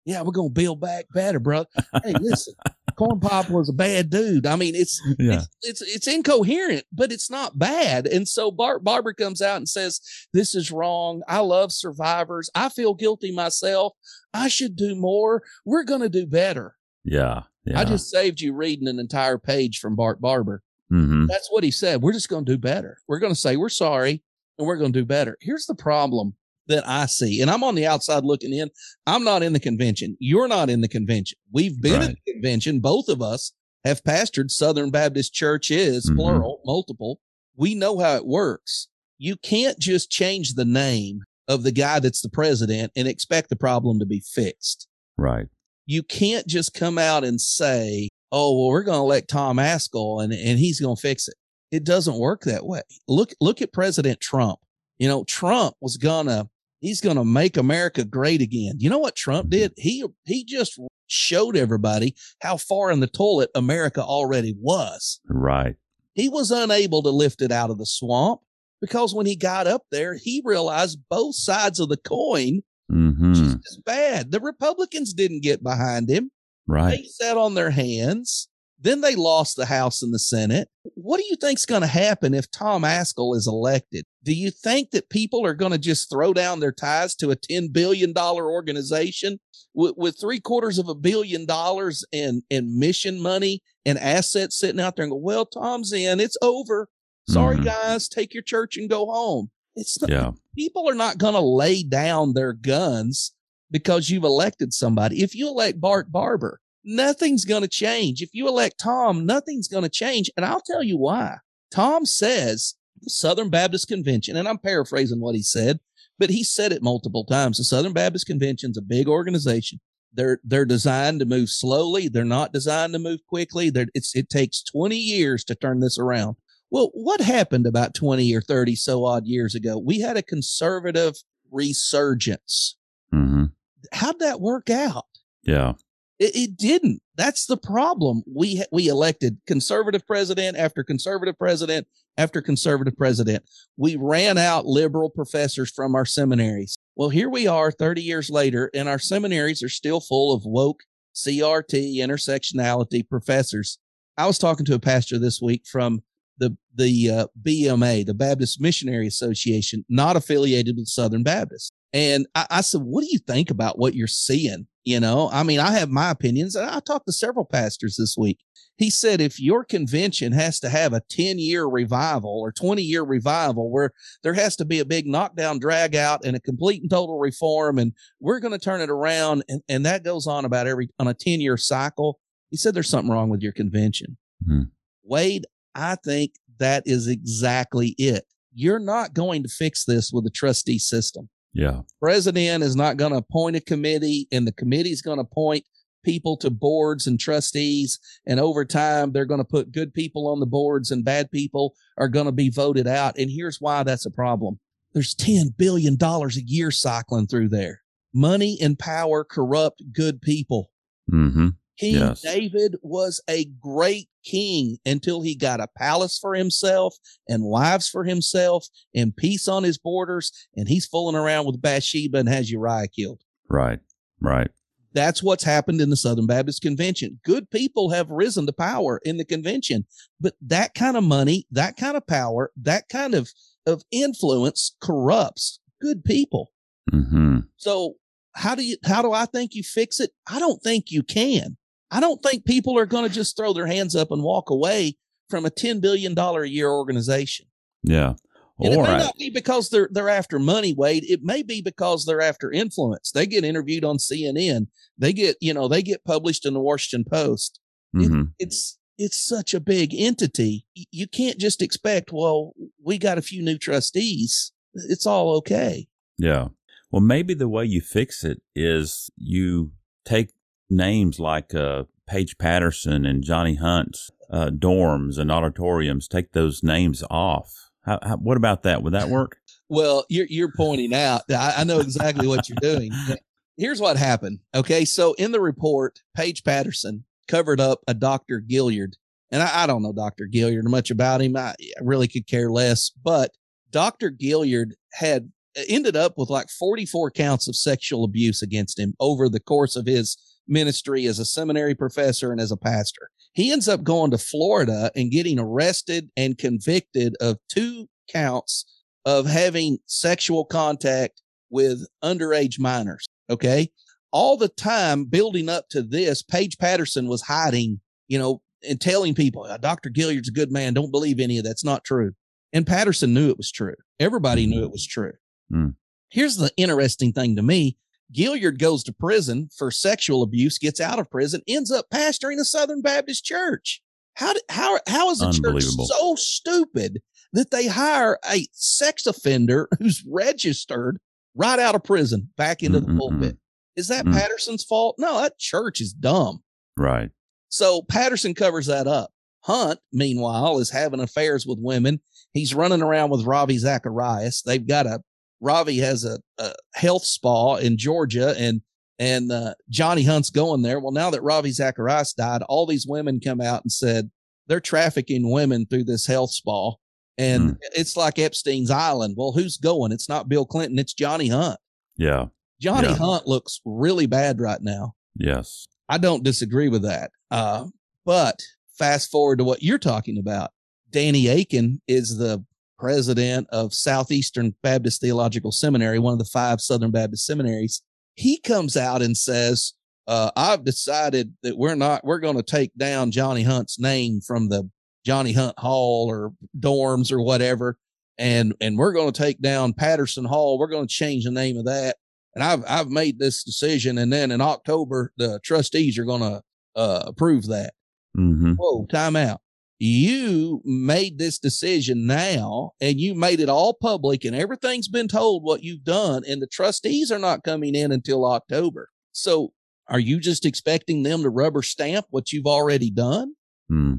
Yeah, 0.08 0.22
we're 0.22 0.32
gonna 0.32 0.48
build 0.48 0.80
back 0.80 1.04
better, 1.12 1.38
brother. 1.38 1.68
Hey, 2.02 2.14
listen, 2.18 2.54
Corn 2.96 3.20
Pop 3.20 3.50
was 3.50 3.68
a 3.68 3.74
bad 3.74 4.08
dude. 4.08 4.46
I 4.46 4.56
mean, 4.56 4.74
it's 4.74 5.00
Yeah. 5.18 5.42
it's, 5.62 5.82
it's 5.82 5.96
it's 5.96 6.06
incoherent, 6.08 6.84
but 6.90 7.12
it's 7.12 7.30
not 7.30 7.58
bad. 7.58 8.06
And 8.06 8.26
so 8.26 8.50
Bart 8.50 8.82
Barber 8.82 9.12
comes 9.12 9.42
out 9.42 9.58
and 9.58 9.68
says, 9.68 10.00
"This 10.32 10.54
is 10.54 10.72
wrong. 10.72 11.20
I 11.28 11.40
love 11.40 11.72
survivors. 11.72 12.48
I 12.54 12.70
feel 12.70 12.94
guilty 12.94 13.32
myself. 13.32 13.92
I 14.32 14.48
should 14.48 14.76
do 14.76 14.94
more. 14.96 15.42
We're 15.66 15.84
gonna 15.84 16.08
do 16.08 16.26
better." 16.26 16.76
Yeah. 17.04 17.42
Yeah. 17.66 17.78
I 17.78 17.84
just 17.84 18.08
saved 18.10 18.40
you 18.40 18.54
reading 18.54 18.88
an 18.88 18.98
entire 18.98 19.36
page 19.36 19.78
from 19.78 19.94
Bart 19.94 20.22
Barber. 20.22 20.62
hmm 20.88 21.26
That's 21.26 21.48
what 21.52 21.64
he 21.64 21.70
said. 21.70 22.00
We're 22.00 22.14
just 22.14 22.30
gonna 22.30 22.46
do 22.46 22.56
better. 22.56 22.96
We're 23.06 23.18
gonna 23.18 23.34
say 23.34 23.56
we're 23.58 23.68
sorry, 23.68 24.22
and 24.58 24.66
we're 24.66 24.78
gonna 24.78 24.88
do 24.90 25.04
better. 25.04 25.36
Here's 25.42 25.66
the 25.66 25.74
problem 25.74 26.34
that 26.68 26.86
I 26.88 27.06
see, 27.06 27.40
and 27.40 27.50
I'm 27.50 27.64
on 27.64 27.74
the 27.74 27.86
outside 27.86 28.24
looking 28.24 28.52
in. 28.52 28.70
I'm 29.06 29.24
not 29.24 29.42
in 29.42 29.52
the 29.52 29.60
convention. 29.60 30.16
You're 30.20 30.48
not 30.48 30.70
in 30.70 30.80
the 30.80 30.88
convention. 30.88 31.38
We've 31.52 31.80
been 31.80 31.94
in 31.94 32.00
Right. 32.08 32.16
the 32.26 32.32
convention. 32.32 32.80
Both 32.80 33.08
of 33.08 33.20
us 33.20 33.52
have 33.84 34.02
pastored 34.04 34.50
Southern 34.50 34.90
Baptist 34.90 35.32
churches, 35.32 36.08
Mhm. 36.10 36.16
plural, 36.16 36.60
multiple. 36.64 37.20
We 37.56 37.74
know 37.74 37.98
how 37.98 38.16
it 38.16 38.26
works. 38.26 38.88
You 39.18 39.36
can't 39.36 39.78
just 39.78 40.10
change 40.10 40.54
the 40.54 40.64
name 40.64 41.20
of 41.48 41.62
the 41.62 41.72
guy 41.72 41.98
that's 41.98 42.20
the 42.20 42.28
president 42.28 42.92
and 42.94 43.08
expect 43.08 43.48
the 43.50 43.56
problem 43.56 43.98
to 43.98 44.06
be 44.06 44.20
fixed. 44.20 44.86
Right. 45.16 45.46
You 45.86 46.02
can't 46.02 46.46
just 46.46 46.74
come 46.74 46.98
out 46.98 47.24
and 47.24 47.40
say, 47.40 48.10
"Oh, 48.30 48.52
well, 48.58 48.68
we're 48.68 48.82
going 48.82 48.98
to 48.98 49.02
elect 49.02 49.30
Tom 49.30 49.56
Ascol 49.56 50.22
and 50.22 50.32
and 50.32 50.58
he's 50.58 50.78
going 50.80 50.96
to 50.96 51.00
fix 51.00 51.26
it." 51.28 51.34
It 51.70 51.84
doesn't 51.84 52.18
work 52.18 52.42
that 52.44 52.66
way. 52.66 52.82
Look 53.08 53.32
look 53.40 53.60
at 53.62 53.72
President 53.72 54.20
Trump. 54.20 54.58
You 54.98 55.08
know, 55.08 55.24
Trump 55.24 55.74
was 55.80 55.96
gonna 55.96 56.48
he's 56.80 57.00
gonna 57.00 57.24
make 57.24 57.56
America 57.56 58.04
great 58.04 58.40
again. 58.40 58.74
You 58.78 58.90
know 58.90 58.98
what 58.98 59.16
Trump 59.16 59.50
did? 59.50 59.72
He 59.76 60.04
he 60.24 60.44
just 60.44 60.78
showed 61.06 61.56
everybody 61.56 62.14
how 62.40 62.56
far 62.56 62.90
in 62.90 63.00
the 63.00 63.06
toilet 63.06 63.50
America 63.54 64.02
already 64.02 64.54
was. 64.58 65.20
Right. 65.28 65.76
He 66.14 66.28
was 66.28 66.50
unable 66.50 67.02
to 67.02 67.10
lift 67.10 67.42
it 67.42 67.52
out 67.52 67.70
of 67.70 67.78
the 67.78 67.86
swamp 67.86 68.40
because 68.80 69.14
when 69.14 69.26
he 69.26 69.36
got 69.36 69.66
up 69.66 69.82
there, 69.90 70.14
he 70.14 70.42
realized 70.44 70.98
both 71.08 71.34
sides 71.34 71.80
of 71.80 71.88
the 71.88 71.96
coin 71.96 72.62
hmm 72.90 73.34
just 73.34 73.58
as 73.70 73.76
bad. 73.84 74.30
The 74.30 74.40
Republicans 74.40 75.12
didn't 75.12 75.42
get 75.42 75.62
behind 75.62 76.08
him. 76.08 76.30
Right. 76.66 76.90
They 76.90 77.04
sat 77.04 77.36
on 77.36 77.54
their 77.54 77.70
hands. 77.70 78.48
Then 78.80 79.00
they 79.00 79.16
lost 79.16 79.56
the 79.56 79.66
House 79.66 80.02
and 80.02 80.14
the 80.14 80.18
Senate. 80.20 80.68
What 80.94 81.18
do 81.18 81.24
you 81.28 81.34
think's 81.36 81.66
going 81.66 81.80
to 81.80 81.86
happen 81.88 82.32
if 82.32 82.50
Tom 82.50 82.82
Ascol 82.82 83.34
is 83.36 83.46
elected? 83.48 84.04
Do 84.22 84.32
you 84.32 84.50
think 84.50 84.90
that 84.92 85.10
people 85.10 85.44
are 85.44 85.54
going 85.54 85.72
to 85.72 85.78
just 85.78 86.08
throw 86.08 86.32
down 86.32 86.60
their 86.60 86.70
ties 86.72 87.14
to 87.16 87.30
a 87.32 87.36
$10 87.36 87.72
billion 87.72 88.16
organization 88.16 89.40
with, 89.74 89.94
with 89.96 90.20
three 90.20 90.40
quarters 90.40 90.78
of 90.78 90.88
a 90.88 90.94
billion 90.94 91.44
dollars 91.46 92.04
in, 92.12 92.42
in 92.50 92.78
mission 92.78 93.20
money 93.20 93.62
and 93.84 93.98
assets 93.98 94.58
sitting 94.58 94.80
out 94.80 94.96
there 94.96 95.04
and 95.04 95.12
go, 95.12 95.16
well, 95.16 95.46
Tom's 95.46 95.92
in, 95.92 96.20
it's 96.20 96.36
over. 96.42 96.88
Sorry, 97.28 97.56
Mhm. 97.56 97.64
guys, 97.64 98.08
take 98.08 98.32
your 98.32 98.42
church 98.42 98.76
and 98.76 98.88
go 98.88 99.06
home. 99.06 99.50
It's 99.76 100.00
not, 100.00 100.10
Yeah. 100.10 100.30
people 100.56 100.88
are 100.88 100.94
not 100.94 101.18
going 101.18 101.34
to 101.34 101.40
lay 101.40 101.82
down 101.82 102.32
their 102.34 102.52
guns 102.52 103.32
because 103.70 104.08
you've 104.08 104.24
elected 104.24 104.72
somebody. 104.72 105.22
If 105.22 105.34
you 105.34 105.48
elect 105.48 105.80
Bart 105.80 106.10
Barber, 106.10 106.60
nothing's 106.88 107.44
going 107.44 107.62
to 107.62 107.68
change. 107.68 108.22
If 108.22 108.30
you 108.32 108.48
elect 108.48 108.80
Tom, 108.80 109.26
nothing's 109.26 109.68
going 109.68 109.84
to 109.84 109.88
change. 109.88 110.30
And 110.36 110.44
I'll 110.44 110.60
tell 110.60 110.82
you 110.82 110.96
why. 110.96 111.36
Tom 111.70 112.06
says 112.06 112.74
the 113.02 113.10
Southern 113.10 113.50
Baptist 113.50 113.88
Convention, 113.88 114.36
and 114.36 114.48
I'm 114.48 114.58
paraphrasing 114.58 115.20
what 115.20 115.34
he 115.34 115.42
said, 115.42 115.80
but 116.18 116.30
he 116.30 116.42
said 116.42 116.72
it 116.72 116.82
multiple 116.82 117.24
times. 117.24 117.58
The 117.58 117.64
Southern 117.64 117.92
Baptist 117.92 118.26
Convention's 118.26 118.78
a 118.78 118.82
big 118.82 119.06
organization. 119.06 119.80
They're 120.14 120.40
they're 120.42 120.64
designed 120.64 121.20
to 121.20 121.26
move 121.26 121.50
slowly. 121.50 122.08
They're 122.08 122.24
not 122.24 122.52
designed 122.52 122.94
to 122.94 122.98
move 122.98 123.20
quickly. 123.28 123.68
They're, 123.68 123.86
it's 123.94 124.16
it 124.16 124.30
takes 124.30 124.62
20 124.62 124.96
years 124.96 125.44
to 125.44 125.54
turn 125.54 125.80
this 125.80 125.98
around. 125.98 126.36
Well, 126.70 126.90
what 126.94 127.20
happened 127.20 127.66
about 127.66 127.94
20 127.94 128.34
or 128.34 128.40
30 128.40 128.74
so 128.74 129.04
odd 129.04 129.26
years 129.26 129.54
ago? 129.54 129.78
We 129.78 130.00
had 130.00 130.16
a 130.16 130.22
conservative 130.22 131.14
resurgence. 131.50 132.76
Mm-hmm. 133.12 133.44
How'd 133.92 134.18
that 134.20 134.40
work 134.40 134.70
out? 134.70 135.06
Yeah. 135.42 135.74
It, 136.18 136.34
it 136.34 136.56
didn't. 136.56 137.00
That's 137.16 137.46
the 137.46 137.56
problem. 137.56 138.22
We 138.26 138.64
we 138.72 138.88
elected 138.88 139.38
conservative 139.46 140.06
president 140.06 140.56
after 140.56 140.82
conservative 140.82 141.38
president 141.38 141.86
after 142.16 142.42
conservative 142.42 142.96
president. 142.96 143.44
We 143.76 143.96
ran 143.96 144.38
out 144.38 144.66
liberal 144.66 145.10
professors 145.10 145.70
from 145.70 145.94
our 145.94 146.04
seminaries. 146.04 146.76
Well, 146.96 147.10
here 147.10 147.30
we 147.30 147.46
are 147.46 147.70
30 147.70 148.02
years 148.02 148.28
later, 148.28 148.70
and 148.74 148.88
our 148.88 148.98
seminaries 148.98 149.62
are 149.62 149.68
still 149.68 150.00
full 150.00 150.34
of 150.34 150.42
woke 150.44 150.82
CRT 151.14 151.96
intersectionality 151.96 153.08
professors. 153.08 153.78
I 154.16 154.26
was 154.26 154.38
talking 154.38 154.66
to 154.66 154.74
a 154.74 154.80
pastor 154.80 155.18
this 155.18 155.40
week 155.40 155.62
from 155.70 156.02
the 156.38 156.56
the 156.74 157.10
uh, 157.10 157.26
BMA, 157.42 158.06
the 158.06 158.14
Baptist 158.14 158.60
Missionary 158.60 159.06
Association, 159.06 159.84
not 159.88 160.16
affiliated 160.16 160.76
with 160.76 160.88
Southern 160.88 161.22
Baptist. 161.22 161.72
And 161.92 162.26
I, 162.34 162.46
I, 162.50 162.60
said, 162.60 162.82
"What 162.82 163.02
do 163.02 163.08
you 163.10 163.18
think 163.18 163.50
about 163.50 163.78
what 163.78 163.94
you're 163.94 164.06
seeing?" 164.06 164.66
You 164.84 165.00
know, 165.00 165.28
I 165.32 165.42
mean, 165.42 165.60
I 165.60 165.72
have 165.72 165.90
my 165.90 166.10
opinions. 166.10 166.56
I 166.56 166.80
talked 166.80 167.06
to 167.06 167.12
several 167.12 167.44
pastors 167.44 167.96
this 167.98 168.16
week. 168.16 168.38
He 168.78 168.90
said, 168.90 169.20
if 169.20 169.40
your 169.40 169.64
convention 169.64 170.32
has 170.32 170.60
to 170.60 170.68
have 170.68 170.92
a 170.92 171.02
10 171.10 171.38
year 171.40 171.66
revival 171.66 172.38
or 172.40 172.52
20 172.52 172.80
year 172.80 173.02
revival 173.02 173.70
where 173.70 173.90
there 174.22 174.34
has 174.34 174.54
to 174.56 174.64
be 174.64 174.78
a 174.78 174.84
big 174.84 175.06
knockdown, 175.06 175.58
drag 175.58 175.96
out, 175.96 176.24
and 176.24 176.36
a 176.36 176.40
complete 176.40 176.80
and 176.80 176.90
total 176.90 177.18
reform, 177.18 177.78
and 177.78 177.92
we're 178.20 178.38
going 178.38 178.52
to 178.52 178.58
turn 178.58 178.80
it 178.80 178.88
around, 178.88 179.42
and, 179.48 179.62
and 179.68 179.84
that 179.84 180.04
goes 180.04 180.28
on 180.28 180.44
about 180.44 180.68
every 180.68 180.88
on 180.98 181.08
a 181.08 181.14
10 181.14 181.40
year 181.40 181.56
cycle. 181.56 182.20
He 182.50 182.56
said, 182.56 182.72
there's 182.72 182.88
something 182.88 183.10
wrong 183.10 183.28
with 183.28 183.42
your 183.42 183.52
convention. 183.52 184.16
Mm-hmm. 184.48 184.62
Wade, 185.02 185.44
I 185.74 185.96
think 185.96 186.34
that 186.58 186.84
is 186.86 187.08
exactly 187.08 187.94
it. 187.98 188.24
You're 188.54 188.78
not 188.78 189.12
going 189.12 189.42
to 189.42 189.48
fix 189.48 189.84
this 189.84 190.12
with 190.12 190.24
a 190.24 190.30
trustee 190.30 190.78
system. 190.78 191.28
Yeah. 191.52 191.82
President 192.00 192.62
is 192.62 192.76
not 192.76 192.96
going 192.96 193.12
to 193.12 193.18
appoint 193.18 193.56
a 193.56 193.60
committee 193.60 194.28
and 194.30 194.46
the 194.46 194.52
committee 194.52 194.90
is 194.90 195.02
going 195.02 195.18
to 195.18 195.22
appoint 195.22 195.64
people 196.04 196.36
to 196.38 196.50
boards 196.50 197.06
and 197.06 197.18
trustees. 197.18 197.98
And 198.26 198.40
over 198.40 198.64
time, 198.64 199.12
they're 199.12 199.24
going 199.24 199.40
to 199.40 199.44
put 199.44 199.72
good 199.72 199.92
people 199.92 200.28
on 200.28 200.40
the 200.40 200.46
boards 200.46 200.90
and 200.90 201.04
bad 201.04 201.30
people 201.30 201.74
are 201.96 202.08
going 202.08 202.26
to 202.26 202.32
be 202.32 202.50
voted 202.50 202.86
out. 202.86 203.18
And 203.18 203.30
here's 203.30 203.60
why 203.60 203.82
that's 203.82 204.06
a 204.06 204.10
problem. 204.10 204.58
There's 204.94 205.14
$10 205.14 205.56
billion 205.56 205.96
a 206.00 206.28
year 206.46 206.70
cycling 206.70 207.26
through 207.26 207.48
there. 207.50 207.82
Money 208.14 208.58
and 208.60 208.78
power 208.78 209.22
corrupt 209.24 209.82
good 209.92 210.22
people. 210.22 210.70
Mm-hmm. 211.12 211.48
King 211.78 211.94
yes. 211.94 212.22
David 212.22 212.76
was 212.82 213.20
a 213.28 213.44
great 213.60 214.08
king 214.24 214.78
until 214.84 215.22
he 215.22 215.34
got 215.36 215.60
a 215.60 215.68
palace 215.76 216.18
for 216.18 216.34
himself 216.34 216.96
and 217.28 217.44
wives 217.44 217.88
for 217.88 218.04
himself 218.04 218.66
and 218.94 219.16
peace 219.16 219.46
on 219.46 219.62
his 219.62 219.78
borders. 219.78 220.32
And 220.56 220.68
he's 220.68 220.86
fooling 220.86 221.16
around 221.16 221.46
with 221.46 221.62
Bathsheba 221.62 222.18
and 222.18 222.28
has 222.28 222.50
Uriah 222.50 222.88
killed. 222.88 223.22
Right. 223.48 223.78
Right. 224.20 224.50
That's 224.94 225.22
what's 225.22 225.44
happened 225.44 225.80
in 225.80 225.90
the 225.90 225.96
Southern 225.96 226.26
Baptist 226.26 226.62
Convention. 226.62 227.20
Good 227.24 227.50
people 227.50 227.90
have 227.90 228.10
risen 228.10 228.46
to 228.46 228.52
power 228.52 229.00
in 229.04 229.18
the 229.18 229.24
convention, 229.24 229.86
but 230.20 230.34
that 230.40 230.74
kind 230.74 230.96
of 230.96 231.04
money, 231.04 231.46
that 231.52 231.76
kind 231.76 231.96
of 231.96 232.06
power, 232.06 232.50
that 232.56 232.88
kind 232.88 233.14
of, 233.14 233.30
of 233.66 233.82
influence 233.92 234.74
corrupts 234.80 235.60
good 235.80 236.02
people. 236.04 236.50
Mm-hmm. 236.90 237.40
So 237.58 237.96
how 238.34 238.54
do 238.54 238.64
you, 238.64 238.76
how 238.84 239.02
do 239.02 239.12
I 239.12 239.26
think 239.26 239.54
you 239.54 239.62
fix 239.62 240.00
it? 240.00 240.10
I 240.26 240.38
don't 240.38 240.62
think 240.62 240.90
you 240.90 241.02
can. 241.02 241.57
I 241.90 242.00
don't 242.00 242.22
think 242.22 242.44
people 242.44 242.78
are 242.78 242.86
going 242.86 243.08
to 243.08 243.14
just 243.14 243.36
throw 243.36 243.52
their 243.52 243.66
hands 243.66 243.96
up 243.96 244.10
and 244.10 244.22
walk 244.22 244.50
away 244.50 244.96
from 245.30 245.46
a 245.46 245.50
$10 245.50 245.80
billion 245.80 246.18
a 246.18 246.44
year 246.44 246.70
organization. 246.70 247.46
Yeah. 247.82 248.14
And 248.60 248.74
it 248.74 248.76
may 248.76 248.98
not 248.98 249.16
be 249.16 249.30
because 249.30 249.70
they're 249.70 249.88
they're 249.92 250.08
after 250.08 250.40
money, 250.40 250.74
Wade. 250.76 251.04
It 251.04 251.22
may 251.22 251.44
be 251.44 251.62
because 251.62 252.04
they're 252.04 252.20
after 252.20 252.50
influence. 252.50 253.12
They 253.12 253.24
get 253.24 253.44
interviewed 253.44 253.84
on 253.84 253.98
CNN. 253.98 254.66
They 254.98 255.12
get, 255.12 255.36
you 255.40 255.54
know, 255.54 255.68
they 255.68 255.80
get 255.80 256.04
published 256.04 256.44
in 256.44 256.54
the 256.54 256.60
Washington 256.60 257.08
Post. 257.08 257.60
Mm-hmm. 257.94 258.20
It, 258.20 258.46
it's 258.46 258.78
it's 258.98 259.16
such 259.16 259.54
a 259.54 259.60
big 259.60 259.94
entity. 259.94 260.66
You 260.74 261.06
can't 261.06 261.38
just 261.38 261.62
expect, 261.62 262.10
well, 262.12 262.52
we 262.82 262.98
got 262.98 263.16
a 263.16 263.22
few 263.22 263.42
new 263.42 263.58
trustees. 263.58 264.50
It's 264.74 265.06
all 265.06 265.36
okay. 265.36 265.86
Yeah. 266.18 266.48
Well, 266.90 267.00
maybe 267.00 267.34
the 267.34 267.48
way 267.48 267.64
you 267.64 267.80
fix 267.80 268.24
it 268.24 268.42
is 268.56 269.08
you 269.16 269.70
take 270.04 270.30
names 270.70 271.18
like 271.18 271.54
uh, 271.54 271.84
Paige 272.06 272.38
Patterson 272.38 273.06
and 273.06 273.22
Johnny 273.22 273.56
Hunt's 273.56 274.10
uh, 274.30 274.50
dorms 274.50 275.18
and 275.18 275.30
auditoriums, 275.30 276.08
take 276.08 276.32
those 276.32 276.62
names 276.62 277.02
off. 277.10 277.70
How, 277.84 277.98
how, 278.02 278.16
what 278.16 278.36
about 278.36 278.62
that? 278.64 278.82
Would 278.82 278.92
that 278.92 279.08
work? 279.08 279.38
well, 279.68 280.04
you're, 280.08 280.26
you're 280.28 280.52
pointing 280.56 280.94
out, 280.94 281.22
I, 281.30 281.54
I 281.58 281.64
know 281.64 281.80
exactly 281.80 282.26
what 282.26 282.48
you're 282.48 282.56
doing. 282.60 282.90
Here's 283.56 283.80
what 283.80 283.96
happened. 283.96 284.38
Okay. 284.54 284.84
So 284.84 285.14
in 285.14 285.32
the 285.32 285.40
report, 285.40 286.00
Paige 286.16 286.44
Patterson 286.44 287.04
covered 287.26 287.60
up 287.60 287.80
a 287.86 287.94
Dr. 287.94 288.40
Gilyard, 288.40 288.94
And 289.30 289.42
I, 289.42 289.64
I 289.64 289.66
don't 289.66 289.82
know 289.82 289.92
Dr. 289.92 290.28
Gilyard 290.32 290.64
much 290.64 290.90
about 290.90 291.20
him. 291.20 291.36
I, 291.36 291.50
I 291.50 291.82
really 291.82 292.08
could 292.08 292.26
care 292.26 292.50
less, 292.50 292.90
but 292.90 293.32
Dr. 293.70 294.10
Gilyard 294.10 294.72
had 294.94 295.30
ended 295.68 295.96
up 295.96 296.14
with 296.16 296.30
like 296.30 296.48
44 296.48 297.10
counts 297.10 297.48
of 297.48 297.56
sexual 297.56 298.04
abuse 298.04 298.42
against 298.42 298.78
him 298.78 298.94
over 299.00 299.28
the 299.28 299.40
course 299.40 299.76
of 299.76 299.86
his 299.86 300.16
ministry 300.48 301.06
as 301.06 301.18
a 301.18 301.24
seminary 301.24 301.74
professor 301.74 302.32
and 302.32 302.40
as 302.40 302.50
a 302.50 302.56
pastor. 302.56 303.10
He 303.32 303.52
ends 303.52 303.68
up 303.68 303.84
going 303.84 304.10
to 304.10 304.18
Florida 304.18 304.90
and 304.96 305.10
getting 305.10 305.38
arrested 305.38 306.10
and 306.16 306.38
convicted 306.38 307.16
of 307.20 307.38
two 307.48 307.88
counts 308.10 308.64
of 309.04 309.26
having 309.26 309.78
sexual 309.86 310.44
contact 310.44 311.22
with 311.50 311.86
underage 312.02 312.58
minors. 312.58 313.06
Okay. 313.30 313.70
All 314.10 314.36
the 314.36 314.48
time 314.48 315.04
building 315.04 315.48
up 315.48 315.68
to 315.70 315.82
this, 315.82 316.22
Paige 316.22 316.58
Patterson 316.58 317.08
was 317.08 317.22
hiding, 317.22 317.80
you 318.08 318.18
know, 318.18 318.42
and 318.68 318.80
telling 318.80 319.14
people, 319.14 319.44
uh, 319.44 319.58
Dr. 319.58 319.90
Gilyard's 319.90 320.28
a 320.28 320.32
good 320.32 320.50
man. 320.50 320.74
Don't 320.74 320.90
believe 320.90 321.20
any 321.20 321.38
of 321.38 321.44
that's 321.44 321.64
not 321.64 321.84
true. 321.84 322.12
And 322.52 322.66
Patterson 322.66 323.12
knew 323.14 323.28
it 323.28 323.36
was 323.36 323.52
true. 323.52 323.74
Everybody 324.00 324.46
knew 324.46 324.64
it 324.64 324.72
was 324.72 324.86
true. 324.86 325.12
Mm. 325.52 325.74
Here's 326.10 326.36
the 326.36 326.50
interesting 326.56 327.12
thing 327.12 327.36
to 327.36 327.42
me 327.42 327.76
Gilyard 328.14 328.58
goes 328.58 328.82
to 328.84 328.92
prison 328.92 329.50
for 329.56 329.70
sexual 329.70 330.22
abuse, 330.22 330.58
gets 330.58 330.80
out 330.80 330.98
of 330.98 331.10
prison, 331.10 331.42
ends 331.46 331.70
up 331.70 331.86
pastoring 331.92 332.38
a 332.38 332.44
Southern 332.44 332.80
Baptist 332.80 333.24
church. 333.24 333.82
How 334.14 334.34
how 334.48 334.80
how 334.88 335.10
is 335.10 335.20
a 335.20 335.32
church 335.32 335.62
so 335.62 336.14
stupid 336.16 337.00
that 337.32 337.50
they 337.50 337.68
hire 337.68 338.18
a 338.28 338.46
sex 338.52 339.06
offender 339.06 339.68
who's 339.78 340.04
registered 340.08 340.98
right 341.36 341.58
out 341.58 341.74
of 341.74 341.84
prison 341.84 342.30
back 342.36 342.62
into 342.62 342.80
mm-hmm. 342.80 342.94
the 342.94 342.98
pulpit? 342.98 343.38
Is 343.76 343.88
that 343.88 344.06
mm 344.06 344.12
Patterson's 344.12 344.64
fault? 344.64 344.96
No, 344.98 345.20
that 345.20 345.38
church 345.38 345.80
is 345.80 345.92
dumb. 345.92 346.42
Right. 346.76 347.10
So 347.48 347.82
Patterson 347.82 348.34
covers 348.34 348.66
that 348.66 348.88
up. 348.88 349.12
Hunt, 349.42 349.78
meanwhile, 349.92 350.58
is 350.58 350.70
having 350.70 351.00
affairs 351.00 351.46
with 351.46 351.58
women. 351.60 352.00
He's 352.32 352.54
running 352.54 352.82
around 352.82 353.10
with 353.10 353.24
Ravi 353.24 353.56
Zacharias. 353.56 354.42
They've 354.42 354.66
got 354.66 354.86
a 354.86 355.00
Ravi 355.40 355.78
has 355.78 356.04
a, 356.04 356.18
a 356.38 356.52
health 356.74 357.04
spa 357.04 357.56
in 357.56 357.76
Georgia 357.76 358.34
and 358.38 358.60
and 358.98 359.30
uh, 359.30 359.54
Johnny 359.68 360.02
Hunt's 360.02 360.30
going 360.30 360.62
there. 360.62 360.80
Well, 360.80 360.92
now 360.92 361.10
that 361.10 361.22
Ravi 361.22 361.52
Zacharias 361.52 362.14
died, 362.14 362.42
all 362.42 362.66
these 362.66 362.86
women 362.86 363.20
come 363.20 363.40
out 363.40 363.62
and 363.62 363.70
said 363.70 364.10
they're 364.48 364.60
trafficking 364.60 365.30
women 365.30 365.66
through 365.66 365.84
this 365.84 366.06
health 366.06 366.32
spa. 366.32 366.72
And 367.16 367.50
mm. 367.50 367.56
it's 367.76 367.96
like 367.96 368.18
Epstein's 368.18 368.70
Island. 368.70 369.14
Well, 369.16 369.32
who's 369.32 369.56
going? 369.56 369.92
It's 369.92 370.08
not 370.08 370.28
Bill 370.28 370.44
Clinton, 370.44 370.78
it's 370.78 370.94
Johnny 370.94 371.28
Hunt. 371.28 371.60
Yeah. 371.96 372.26
Johnny 372.60 372.88
yeah. 372.88 372.96
Hunt 372.96 373.26
looks 373.26 373.60
really 373.64 374.06
bad 374.06 374.40
right 374.40 374.60
now. 374.60 374.94
Yes. 375.14 375.68
I 375.88 375.98
don't 375.98 376.24
disagree 376.24 376.68
with 376.68 376.82
that. 376.82 377.12
Uh, 377.30 377.66
but 378.04 378.40
fast 378.78 379.10
forward 379.10 379.38
to 379.38 379.44
what 379.44 379.62
you're 379.62 379.78
talking 379.78 380.18
about. 380.18 380.50
Danny 380.90 381.28
Akin 381.28 381.80
is 381.86 382.16
the 382.16 382.44
president 382.78 383.46
of 383.50 383.74
Southeastern 383.74 384.54
Baptist 384.62 385.00
Theological 385.00 385.52
Seminary, 385.52 385.98
one 385.98 386.12
of 386.12 386.18
the 386.18 386.24
five 386.24 386.60
Southern 386.60 386.90
Baptist 386.90 387.26
seminaries, 387.26 387.82
he 388.14 388.38
comes 388.40 388.76
out 388.76 389.02
and 389.02 389.16
says, 389.16 389.74
uh, 390.06 390.30
I've 390.36 390.64
decided 390.64 391.34
that 391.42 391.56
we're 391.56 391.74
not, 391.74 392.04
we're 392.04 392.18
going 392.18 392.36
to 392.36 392.42
take 392.42 392.74
down 392.76 393.10
Johnny 393.10 393.42
Hunt's 393.42 393.78
name 393.78 394.20
from 394.20 394.48
the 394.48 394.68
Johnny 395.04 395.32
Hunt 395.32 395.58
Hall 395.58 396.06
or 396.08 396.32
dorms 396.58 397.12
or 397.12 397.20
whatever. 397.22 397.78
And, 398.18 398.54
and 398.60 398.76
we're 398.76 398.92
going 398.92 399.12
to 399.12 399.22
take 399.22 399.40
down 399.40 399.74
Patterson 399.74 400.24
Hall. 400.24 400.58
We're 400.58 400.68
going 400.68 400.88
to 400.88 400.94
change 400.94 401.24
the 401.24 401.30
name 401.30 401.58
of 401.58 401.66
that. 401.66 401.96
And 402.34 402.42
I've, 402.42 402.64
I've 402.68 402.88
made 402.88 403.18
this 403.18 403.44
decision. 403.44 403.98
And 403.98 404.12
then 404.12 404.30
in 404.30 404.40
October, 404.40 405.12
the 405.16 405.40
trustees 405.44 405.98
are 405.98 406.04
going 406.04 406.22
to, 406.22 406.42
uh, 406.74 407.04
approve 407.06 407.46
that. 407.48 407.74
Mm-hmm. 408.16 408.54
Whoa, 408.54 408.86
time 408.86 409.16
out 409.16 409.40
you 409.78 410.60
made 410.64 411.18
this 411.18 411.38
decision 411.38 412.06
now 412.06 412.72
and 412.80 413.00
you 413.00 413.14
made 413.14 413.40
it 413.40 413.48
all 413.48 413.74
public 413.74 414.24
and 414.24 414.34
everything's 414.34 414.88
been 414.88 415.08
told 415.08 415.44
what 415.44 415.62
you've 415.62 415.84
done 415.84 416.22
and 416.28 416.42
the 416.42 416.46
trustees 416.46 417.12
are 417.12 417.18
not 417.18 417.44
coming 417.44 417.74
in 417.74 417.92
until 417.92 418.24
October. 418.24 418.90
So 419.12 419.52
are 419.88 420.00
you 420.00 420.20
just 420.20 420.44
expecting 420.44 421.02
them 421.02 421.22
to 421.22 421.30
rubber 421.30 421.62
stamp 421.62 422.06
what 422.10 422.32
you've 422.32 422.46
already 422.46 422.90
done? 422.90 423.34
Hmm. 423.68 423.96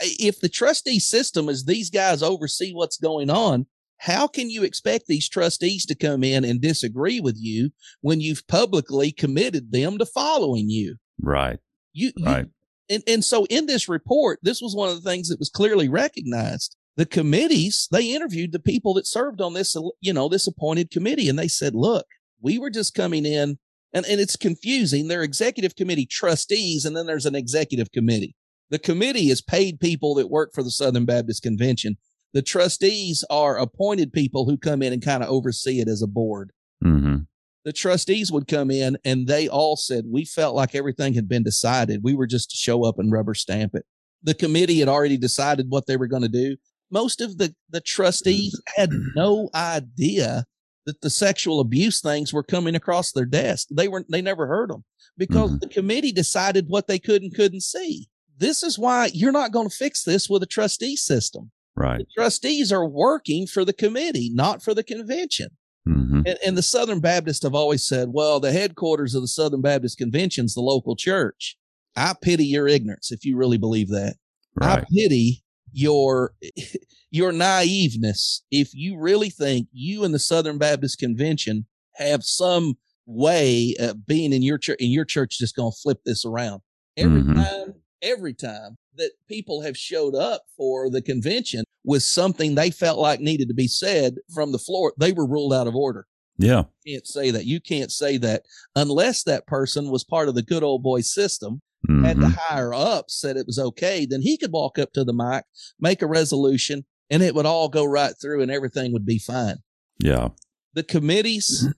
if 0.00 0.40
the 0.40 0.48
trustee 0.48 0.98
system 0.98 1.48
is 1.48 1.64
these 1.64 1.88
guys 1.88 2.20
oversee 2.20 2.72
what's 2.72 2.96
going 2.96 3.30
on, 3.30 3.66
how 3.98 4.26
can 4.26 4.50
you 4.50 4.64
expect 4.64 5.06
these 5.06 5.28
trustees 5.28 5.86
to 5.86 5.94
come 5.94 6.24
in 6.24 6.44
and 6.44 6.60
disagree 6.60 7.20
with 7.20 7.36
you 7.38 7.70
when 8.00 8.20
you've 8.20 8.46
publicly 8.48 9.12
committed 9.12 9.72
them 9.72 9.98
to 9.98 10.06
following 10.06 10.68
you? 10.68 10.96
Right. 11.22 11.60
You, 11.92 12.12
right. 12.24 12.46
You, 12.46 12.50
and, 12.88 13.02
and 13.06 13.24
so 13.24 13.46
in 13.46 13.66
this 13.66 13.88
report, 13.88 14.38
this 14.42 14.60
was 14.60 14.74
one 14.74 14.88
of 14.88 15.02
the 15.02 15.08
things 15.08 15.28
that 15.28 15.38
was 15.38 15.50
clearly 15.50 15.88
recognized. 15.88 16.76
The 16.96 17.06
committees, 17.06 17.88
they 17.90 18.12
interviewed 18.14 18.52
the 18.52 18.60
people 18.60 18.94
that 18.94 19.06
served 19.06 19.40
on 19.40 19.54
this, 19.54 19.76
you 20.00 20.12
know, 20.12 20.28
this 20.28 20.46
appointed 20.46 20.90
committee, 20.90 21.28
and 21.28 21.38
they 21.38 21.48
said, 21.48 21.74
look, 21.74 22.06
we 22.40 22.58
were 22.58 22.70
just 22.70 22.94
coming 22.94 23.26
in 23.26 23.58
and, 23.92 24.04
and 24.06 24.20
it's 24.20 24.36
confusing. 24.36 25.08
They're 25.08 25.22
executive 25.22 25.76
committee 25.76 26.06
trustees, 26.06 26.84
and 26.84 26.96
then 26.96 27.06
there's 27.06 27.26
an 27.26 27.34
executive 27.34 27.90
committee. 27.92 28.36
The 28.70 28.78
committee 28.78 29.30
is 29.30 29.40
paid 29.40 29.80
people 29.80 30.14
that 30.16 30.30
work 30.30 30.50
for 30.52 30.62
the 30.62 30.70
Southern 30.70 31.04
Baptist 31.04 31.42
Convention. 31.42 31.96
The 32.32 32.42
trustees 32.42 33.24
are 33.30 33.56
appointed 33.56 34.12
people 34.12 34.46
who 34.46 34.56
come 34.56 34.82
in 34.82 34.92
and 34.92 35.02
kind 35.02 35.22
of 35.22 35.28
oversee 35.28 35.80
it 35.80 35.88
as 35.88 36.02
a 36.02 36.08
board. 36.08 36.50
Mm-hmm. 36.84 37.18
The 37.64 37.72
trustees 37.72 38.30
would 38.30 38.46
come 38.46 38.70
in 38.70 38.98
and 39.04 39.26
they 39.26 39.48
all 39.48 39.76
said, 39.76 40.04
We 40.06 40.24
felt 40.24 40.54
like 40.54 40.74
everything 40.74 41.14
had 41.14 41.28
been 41.28 41.42
decided. 41.42 42.04
We 42.04 42.14
were 42.14 42.26
just 42.26 42.50
to 42.50 42.56
show 42.56 42.84
up 42.84 42.98
and 42.98 43.10
rubber 43.10 43.34
stamp 43.34 43.74
it. 43.74 43.86
The 44.22 44.34
committee 44.34 44.80
had 44.80 44.88
already 44.88 45.16
decided 45.16 45.66
what 45.70 45.86
they 45.86 45.96
were 45.96 46.06
going 46.06 46.22
to 46.22 46.28
do. 46.28 46.56
Most 46.90 47.20
of 47.20 47.38
the, 47.38 47.54
the 47.70 47.80
trustees 47.80 48.60
had 48.76 48.90
no 49.14 49.48
idea 49.54 50.44
that 50.86 51.00
the 51.00 51.10
sexual 51.10 51.60
abuse 51.60 52.00
things 52.00 52.32
were 52.32 52.42
coming 52.42 52.74
across 52.74 53.12
their 53.12 53.24
desk. 53.24 53.68
They 53.70 53.88
were 53.88 54.04
they 54.08 54.20
never 54.20 54.46
heard 54.46 54.70
them 54.70 54.84
because 55.16 55.50
mm-hmm. 55.50 55.58
the 55.60 55.68
committee 55.68 56.12
decided 56.12 56.66
what 56.68 56.86
they 56.86 56.98
could 56.98 57.22
and 57.22 57.34
couldn't 57.34 57.62
see. 57.62 58.08
This 58.36 58.62
is 58.62 58.78
why 58.78 59.10
you're 59.14 59.32
not 59.32 59.52
going 59.52 59.68
to 59.68 59.74
fix 59.74 60.04
this 60.04 60.28
with 60.28 60.42
a 60.42 60.46
trustee 60.46 60.96
system. 60.96 61.50
Right. 61.76 62.00
The 62.00 62.06
trustees 62.22 62.72
are 62.72 62.86
working 62.86 63.46
for 63.46 63.64
the 63.64 63.72
committee, 63.72 64.30
not 64.32 64.62
for 64.62 64.74
the 64.74 64.84
convention. 64.84 65.48
Mm-hmm. 65.88 66.22
And, 66.26 66.38
and, 66.46 66.56
the 66.56 66.62
Southern 66.62 67.00
Baptists 67.00 67.42
have 67.42 67.54
always 67.54 67.86
said, 67.86 68.08
well, 68.10 68.40
the 68.40 68.52
headquarters 68.52 69.14
of 69.14 69.20
the 69.20 69.28
Southern 69.28 69.60
Baptist 69.60 69.98
Convention 69.98 70.46
is 70.46 70.54
the 70.54 70.62
local 70.62 70.96
church. 70.96 71.58
I 71.94 72.14
pity 72.20 72.46
your 72.46 72.66
ignorance 72.66 73.12
if 73.12 73.24
you 73.24 73.36
really 73.36 73.58
believe 73.58 73.88
that. 73.90 74.16
Right. 74.54 74.78
I 74.78 74.84
pity 74.90 75.44
your 75.72 76.34
your 77.10 77.32
naiveness 77.32 78.40
if 78.50 78.70
you 78.72 78.98
really 78.98 79.30
think 79.30 79.68
you 79.72 80.04
and 80.04 80.14
the 80.14 80.18
Southern 80.18 80.56
Baptist 80.58 80.98
Convention 80.98 81.66
have 81.96 82.24
some 82.24 82.78
way 83.06 83.74
of 83.78 84.06
being 84.06 84.32
in 84.32 84.42
your 84.42 84.58
church 84.58 84.78
and 84.80 84.90
your 84.90 85.04
church 85.04 85.38
just 85.38 85.54
going 85.54 85.70
to 85.70 85.78
flip 85.82 85.98
this 86.06 86.24
around 86.24 86.62
every 86.96 87.20
mm-hmm. 87.20 87.34
time 87.34 87.74
every 88.04 88.34
time 88.34 88.76
that 88.96 89.10
people 89.28 89.62
have 89.62 89.76
showed 89.76 90.14
up 90.14 90.42
for 90.56 90.90
the 90.90 91.02
convention 91.02 91.64
with 91.84 92.02
something 92.02 92.54
they 92.54 92.70
felt 92.70 92.98
like 92.98 93.20
needed 93.20 93.48
to 93.48 93.54
be 93.54 93.66
said 93.66 94.16
from 94.32 94.52
the 94.52 94.58
floor 94.58 94.92
they 94.98 95.12
were 95.12 95.26
ruled 95.26 95.52
out 95.52 95.66
of 95.66 95.74
order 95.74 96.06
yeah 96.38 96.64
you 96.84 96.94
can't 96.94 97.06
say 97.06 97.30
that 97.30 97.46
you 97.46 97.60
can't 97.60 97.90
say 97.90 98.16
that 98.16 98.42
unless 98.76 99.22
that 99.24 99.46
person 99.46 99.90
was 99.90 100.04
part 100.04 100.28
of 100.28 100.34
the 100.34 100.42
good 100.42 100.62
old 100.62 100.82
boy 100.82 101.00
system 101.00 101.60
mm-hmm. 101.88 102.04
had 102.04 102.20
the 102.20 102.28
higher 102.28 102.72
up 102.72 103.10
said 103.10 103.36
it 103.36 103.46
was 103.46 103.58
okay, 103.58 104.06
then 104.06 104.22
he 104.22 104.36
could 104.36 104.52
walk 104.52 104.78
up 104.78 104.92
to 104.92 105.04
the 105.04 105.12
mic, 105.12 105.44
make 105.80 106.02
a 106.02 106.06
resolution, 106.06 106.84
and 107.10 107.22
it 107.22 107.34
would 107.34 107.46
all 107.46 107.68
go 107.68 107.84
right 107.84 108.14
through 108.20 108.42
and 108.42 108.50
everything 108.50 108.92
would 108.92 109.06
be 109.06 109.18
fine. 109.18 109.56
Yeah. 109.98 110.30
The 110.74 110.82
committees 110.82 111.72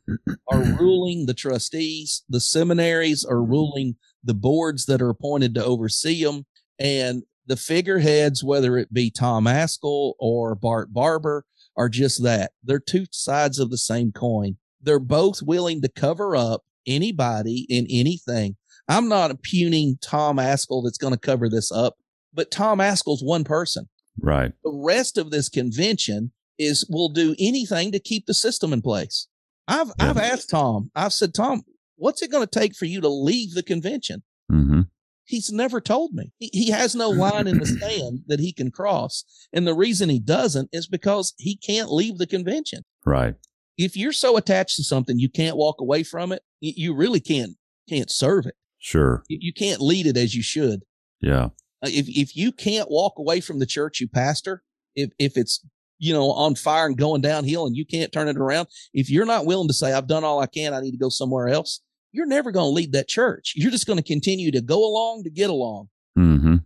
are 0.49 0.61
ruling 0.81 1.27
the 1.27 1.35
trustees, 1.35 2.23
the 2.29 2.41
seminaries 2.41 3.25
are 3.25 3.43
ruling 3.43 3.97
the 4.27 4.35
boards 4.35 4.87
that 4.87 5.03
are 5.03 5.11
appointed 5.11 5.55
to 5.55 5.65
oversee 5.65 6.23
them, 6.23 6.47
and 6.79 7.23
the 7.47 7.57
figureheads, 7.57 8.43
whether 8.43 8.77
it 8.77 8.93
be 8.93 9.11
Tom 9.11 9.45
Ascol 9.45 10.15
or 10.19 10.55
Bart 10.55 10.93
Barber, 10.93 11.45
are 11.77 11.89
just 11.89 12.23
that. 12.23 12.53
They're 12.63 12.81
two 12.81 13.07
sides 13.11 13.59
of 13.59 13.71
the 13.71 13.79
same 13.79 14.13
coin. 14.13 14.57
They're 14.81 14.99
both 14.99 15.43
willing 15.43 15.83
to 15.83 15.89
cover 15.89 16.37
up 16.37 16.65
anybody 16.87 17.67
in 17.69 17.87
anything 17.91 18.57
I'm 18.89 19.09
not 19.09 19.31
impugning 19.31 19.99
Tom 20.01 20.37
Ascol 20.37 20.85
that's 20.85 20.99
going 20.99 21.15
to 21.15 21.19
cover 21.19 21.49
this 21.49 21.73
up, 21.73 21.97
but 22.33 22.51
Tom 22.51 22.79
Ascol's 22.79 23.23
one 23.23 23.45
person. 23.45 23.89
Right. 24.21 24.53
The 24.65 24.73
rest 24.73 25.19
of 25.19 25.31
this 25.31 25.49
convention 25.49 26.33
is 26.59 26.87
will 26.89 27.09
do 27.09 27.35
anything 27.39 27.93
to 27.93 27.99
keep 27.99 28.27
the 28.27 28.35
system 28.35 28.73
in 28.73 28.81
place. 28.83 29.29
I've 29.69 29.89
yeah. 29.99 30.11
I've 30.11 30.19
asked 30.19 30.51
Tom. 30.51 30.91
I've 30.95 31.13
said, 31.13 31.35
Tom, 31.35 31.63
what's 31.97 32.23
it 32.23 32.31
going 32.31 32.47
to 32.47 32.59
take 32.59 32.75
for 32.75 32.85
you 32.85 33.01
to 33.01 33.09
leave 33.09 33.55
the 33.55 33.63
convention? 33.63 34.23
Mm-hmm. 34.51 34.83
He's 35.25 35.51
never 35.51 35.81
told 35.81 36.13
me. 36.13 36.33
He, 36.39 36.51
he 36.53 36.71
has 36.71 36.95
no 36.95 37.11
line 37.11 37.49
in 37.49 37.59
the 37.59 37.67
sand 37.81 38.21
that 38.29 38.41
he 38.41 38.53
can 38.53 38.71
cross, 38.71 39.25
and 39.53 39.67
the 39.67 39.75
reason 39.75 40.09
he 40.09 40.21
doesn't 40.21 40.71
is 40.73 40.87
because 40.87 41.35
he 41.39 41.57
can't 41.57 41.91
leave 41.91 42.19
the 42.19 42.27
convention. 42.27 42.85
Right. 43.05 43.35
If 43.77 43.97
you're 43.97 44.13
so 44.13 44.37
attached 44.37 44.77
to 44.77 44.85
something 44.85 45.19
you 45.19 45.29
can't 45.29 45.57
walk 45.57 45.81
away 45.81 46.03
from 46.03 46.33
it, 46.33 46.43
you 46.61 46.95
really 46.95 47.21
can't 47.21 47.57
can't 47.89 48.11
serve 48.11 48.47
it. 48.47 48.55
Sure. 48.79 49.25
You 49.29 49.53
can't 49.53 49.81
lead 49.81 50.07
it 50.07 50.17
as 50.17 50.35
you 50.35 50.43
should. 50.43 50.83
Yeah. 51.21 51.47
Uh, 51.83 51.91
if 51.91 52.09
if 52.09 52.37
you 52.37 52.53
can't 52.53 52.91
walk 52.91 53.15
away 53.19 53.41
from 53.41 53.59
the 53.59 53.67
church 53.67 54.01
you 54.01 54.09
pastor, 54.09 54.63
if 54.95 55.11
if 55.19 55.37
it's 55.37 55.65
you 55.99 56.13
know 56.13 56.31
on 56.31 56.55
fire 56.55 56.87
and 56.87 56.97
going 56.97 57.21
downhill 57.21 57.67
and 57.67 57.77
you 57.77 57.85
can't 57.85 58.13
turn 58.13 58.29
it 58.29 58.37
around, 58.37 58.69
if 58.95 59.11
you're 59.11 59.27
not 59.27 59.47
willing 59.47 59.69
to 59.69 59.75
say 59.75 59.93
I've 59.93 60.07
done 60.07 60.25
all 60.25 60.41
I 60.41 60.47
can, 60.47 60.73
I 60.73 60.81
need 60.81 60.93
to 60.93 60.99
go 60.99 61.09
somewhere 61.09 61.49
else, 61.49 61.81
you're 62.17 62.27
never 62.27 62.51
going 62.51 62.67
to 62.71 62.75
lead 62.75 62.93
that 62.93 63.09
church. 63.09 63.53
You're 63.55 63.71
just 63.71 63.87
going 63.87 63.99
to 63.99 64.03
continue 64.03 64.51
to 64.51 64.61
go 64.61 64.85
along 64.85 65.25
to 65.25 65.31
get 65.31 65.51
along. 65.51 65.89
Mm-hmm. 66.19 66.57